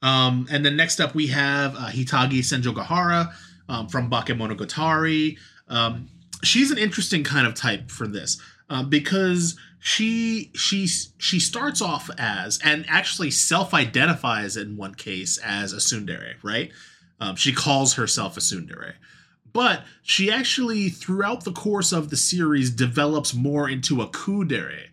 [0.00, 3.32] Um, and then next up we have uh, Hitagi Senjogahara
[3.68, 5.38] um, from Bakemonogatari.
[5.72, 6.08] Um,
[6.42, 12.08] she's an interesting kind of type for this uh, because she she she starts off
[12.18, 16.70] as and actually self-identifies in one case as a tsundere, right?
[17.18, 18.94] Um, she calls herself a tsundere.
[19.52, 24.86] But she actually, throughout the course of the series, develops more into a kudere,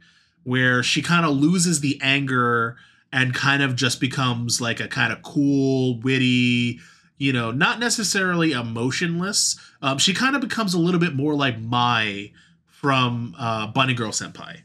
[0.43, 2.75] where she kind of loses the anger
[3.11, 6.79] and kind of just becomes like a kind of cool, witty,
[7.19, 9.55] you know, not necessarily emotionless.
[9.83, 12.31] Um, she kind of becomes a little bit more like Mai
[12.67, 14.61] from uh, Bunny Girl Senpai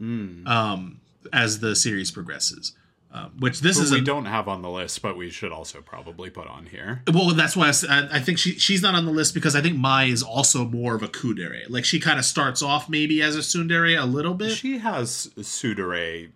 [0.00, 0.46] Mm.
[0.48, 1.00] um,
[1.32, 2.74] as the series progresses.
[3.12, 5.82] Um, which this is we a, don't have on the list, but we should also
[5.82, 7.02] probably put on here.
[7.12, 10.04] well, that's why I think she she's not on the list because I think Mai
[10.04, 11.68] is also more of a kudere.
[11.68, 14.52] Like she kind of starts off maybe as a tsundere a little bit.
[14.52, 16.30] She has tsundere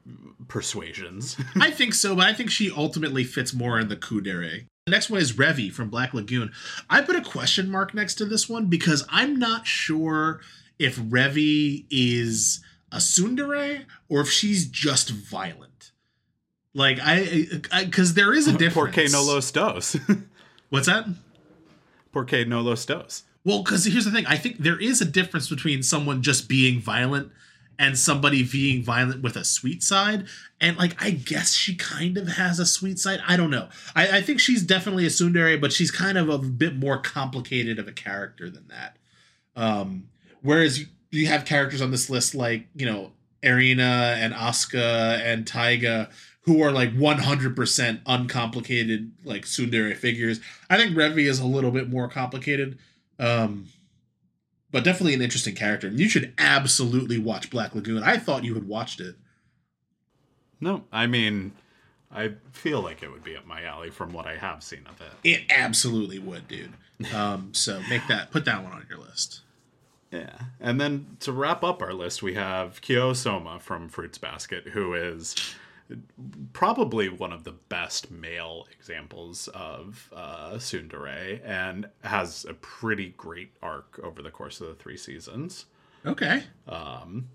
[0.48, 1.36] persuasions.
[1.54, 4.66] I think so, but I think she ultimately fits more in the kudere.
[4.86, 6.52] The next one is Revy from Black Lagoon.
[6.90, 10.42] I put a question mark next to this one because I'm not sure
[10.78, 12.62] if Revy is
[12.92, 15.92] a tsundere or if she's just violent.
[16.74, 17.46] Like I,
[17.82, 18.94] because there is a difference.
[18.94, 19.96] Porque no los dos.
[20.68, 21.06] What's that?
[22.12, 23.22] Porque no los dos.
[23.42, 24.26] Well, because here's the thing.
[24.26, 27.32] I think there is a difference between someone just being violent
[27.78, 30.26] and somebody being violent with a sweet side.
[30.60, 33.20] And like, I guess she kind of has a sweet side.
[33.26, 33.68] I don't know.
[33.94, 37.78] I, I think she's definitely a tsundere, but she's kind of a bit more complicated
[37.78, 38.96] of a character than that.
[39.56, 40.08] Um,
[40.42, 43.12] whereas you, you have characters on this list like you know
[43.42, 46.10] Erina and Asuka and Taiga
[46.42, 50.40] who are like 100% uncomplicated like tsundere figures.
[50.68, 52.78] I think Revy is a little bit more complicated.
[53.18, 53.68] Um
[54.74, 55.86] but definitely an interesting character.
[55.86, 58.02] And you should absolutely watch Black Lagoon.
[58.02, 59.14] I thought you had watched it.
[60.60, 61.52] No, I mean,
[62.10, 65.00] I feel like it would be up my alley from what I have seen of
[65.00, 65.12] it.
[65.22, 66.72] It absolutely would, dude.
[67.14, 69.42] Um so make that put that one on your list.
[70.10, 70.38] Yeah.
[70.60, 74.94] And then to wrap up our list, we have Kyo Soma from Fruits Basket, who
[74.94, 75.36] is
[76.52, 83.52] probably one of the best male examples of uh, Tsundere and has a pretty great
[83.62, 85.66] arc over the course of the three seasons.
[86.06, 86.44] Okay.
[86.66, 87.28] Um,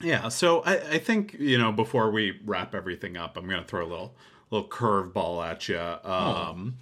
[0.00, 3.84] yeah, so I, I think you know before we wrap everything up, I'm gonna throw
[3.84, 4.14] a little
[4.50, 5.78] little curveball at you.
[5.78, 6.76] Um,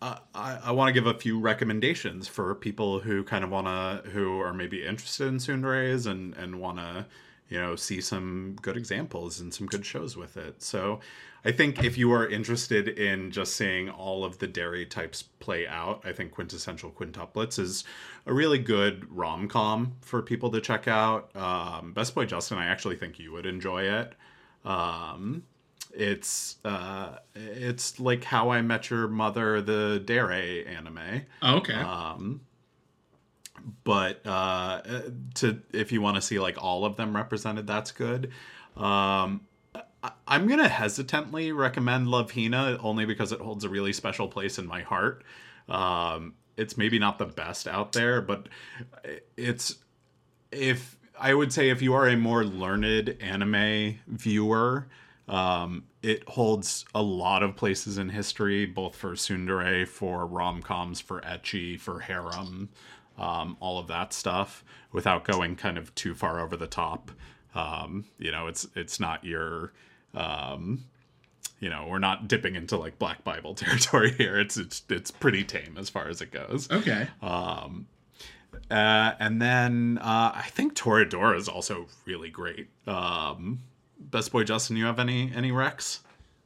[0.00, 4.10] I, I want to give a few recommendations for people who kind of want to
[4.10, 7.06] who are maybe interested in tsunderes and and want to
[7.48, 10.62] you know see some good examples and some good shows with it.
[10.62, 11.00] So
[11.44, 15.66] I think if you are interested in just seeing all of the dere types play
[15.66, 17.84] out, I think Quintessential Quintuplets is
[18.26, 21.34] a really good rom com for people to check out.
[21.36, 24.14] Um, Best Boy Justin, I actually think you would enjoy it.
[24.64, 25.44] Um,
[25.94, 31.74] it's uh, it's like How I Met Your Mother, the dere anime Oh, okay.
[31.74, 32.42] um
[33.84, 34.82] but uh
[35.34, 38.30] to if you want to see like all of them represented that's good.
[38.76, 39.42] Um
[40.02, 44.58] I- i'm gonna hesitantly recommend love hina only because it holds a really special place
[44.58, 45.24] in my heart.
[45.68, 48.48] Um it's maybe not the best out there but
[49.36, 49.76] it's
[50.50, 54.86] if I would say if you are a more learned anime viewer,
[55.28, 61.00] um, it holds a lot of places in history, both for tsundere, for rom coms,
[61.00, 62.68] for ecchi, for harem,
[63.18, 67.10] um, all of that stuff, without going kind of too far over the top.
[67.54, 69.72] Um, you know, it's it's not your
[70.14, 70.84] um,
[71.60, 74.38] you know, we're not dipping into like Black Bible territory here.
[74.38, 76.70] It's it's it's pretty tame as far as it goes.
[76.70, 77.08] okay.
[77.22, 77.86] Um,
[78.70, 82.68] Uh, and then uh, I think Toradora is also really great.
[82.86, 83.60] Um,
[83.98, 86.00] Best Boy Justin, you have any any recs?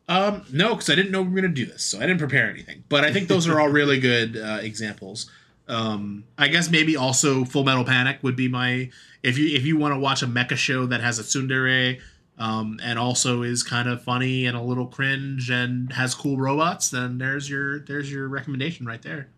[0.09, 2.19] Um, no, because I didn't know we were going to do this, so I didn't
[2.19, 2.83] prepare anything.
[2.89, 5.31] But I think those are all really good uh, examples.
[5.73, 8.91] Um, I guess maybe also Full Metal Panic would be my
[9.23, 11.99] if you if you want to watch a mecha show that has a tsundere,
[12.39, 16.91] um, and also is kind of funny and a little cringe and has cool robots,
[16.91, 19.29] then there's your there's your recommendation right there.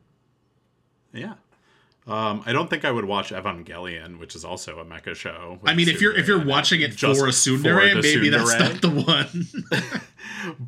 [1.12, 1.34] Yeah.
[2.06, 5.58] Um, I don't think I would watch Evangelion, which is also a mecha show.
[5.64, 8.80] I mean, if you're if you're watching it for a tsundere, for maybe that's not
[8.82, 10.00] the one.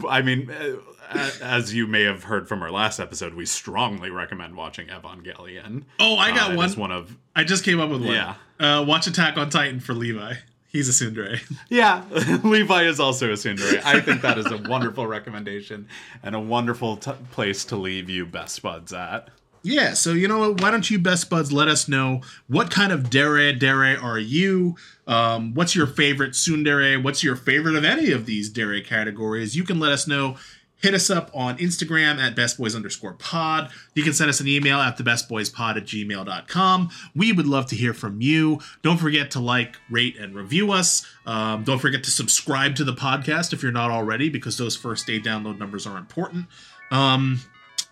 [0.08, 4.56] I mean, uh, as you may have heard from our last episode, we strongly recommend
[4.56, 5.84] watching Evangelion.
[6.00, 6.70] oh, I got Uh, one.
[6.72, 8.14] one of I just came up with one.
[8.14, 8.34] Yeah.
[8.58, 10.34] Uh, watch Attack on Titan for Levi.
[10.68, 11.40] He's a tsundere.
[11.68, 12.04] Yeah,
[12.44, 13.82] Levi is also a tsundere.
[13.84, 15.88] I think that is a wonderful recommendation
[16.22, 19.28] and a wonderful t- place to leave you best buds at.
[19.66, 20.60] Yeah, so you know what?
[20.60, 24.76] Why don't you best buds let us know what kind of dere dere are you?
[25.08, 27.02] Um, what's your favorite tsundere?
[27.02, 29.56] What's your favorite of any of these dere categories?
[29.56, 30.36] You can let us know.
[30.82, 33.70] Hit us up on Instagram at bestboys underscore pod.
[33.94, 36.90] You can send us an email at thebestboyspod at gmail.com.
[37.16, 38.60] We would love to hear from you.
[38.82, 41.04] Don't forget to like, rate, and review us.
[41.26, 45.08] Um, don't forget to subscribe to the podcast if you're not already, because those first
[45.08, 46.46] day download numbers are important.
[46.92, 47.40] Um,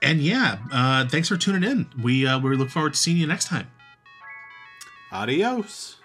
[0.04, 1.86] and yeah, uh, thanks for tuning in.
[2.02, 3.68] We uh, we look forward to seeing you next time.
[5.10, 5.96] Adios.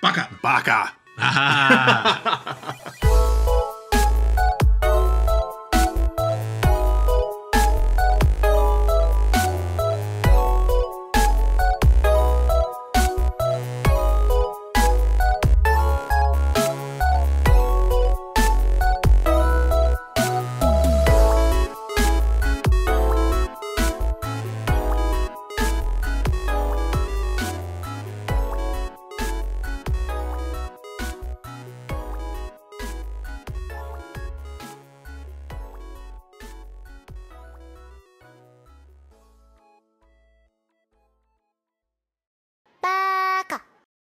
[0.00, 0.28] Baka.
[0.42, 0.92] Baka.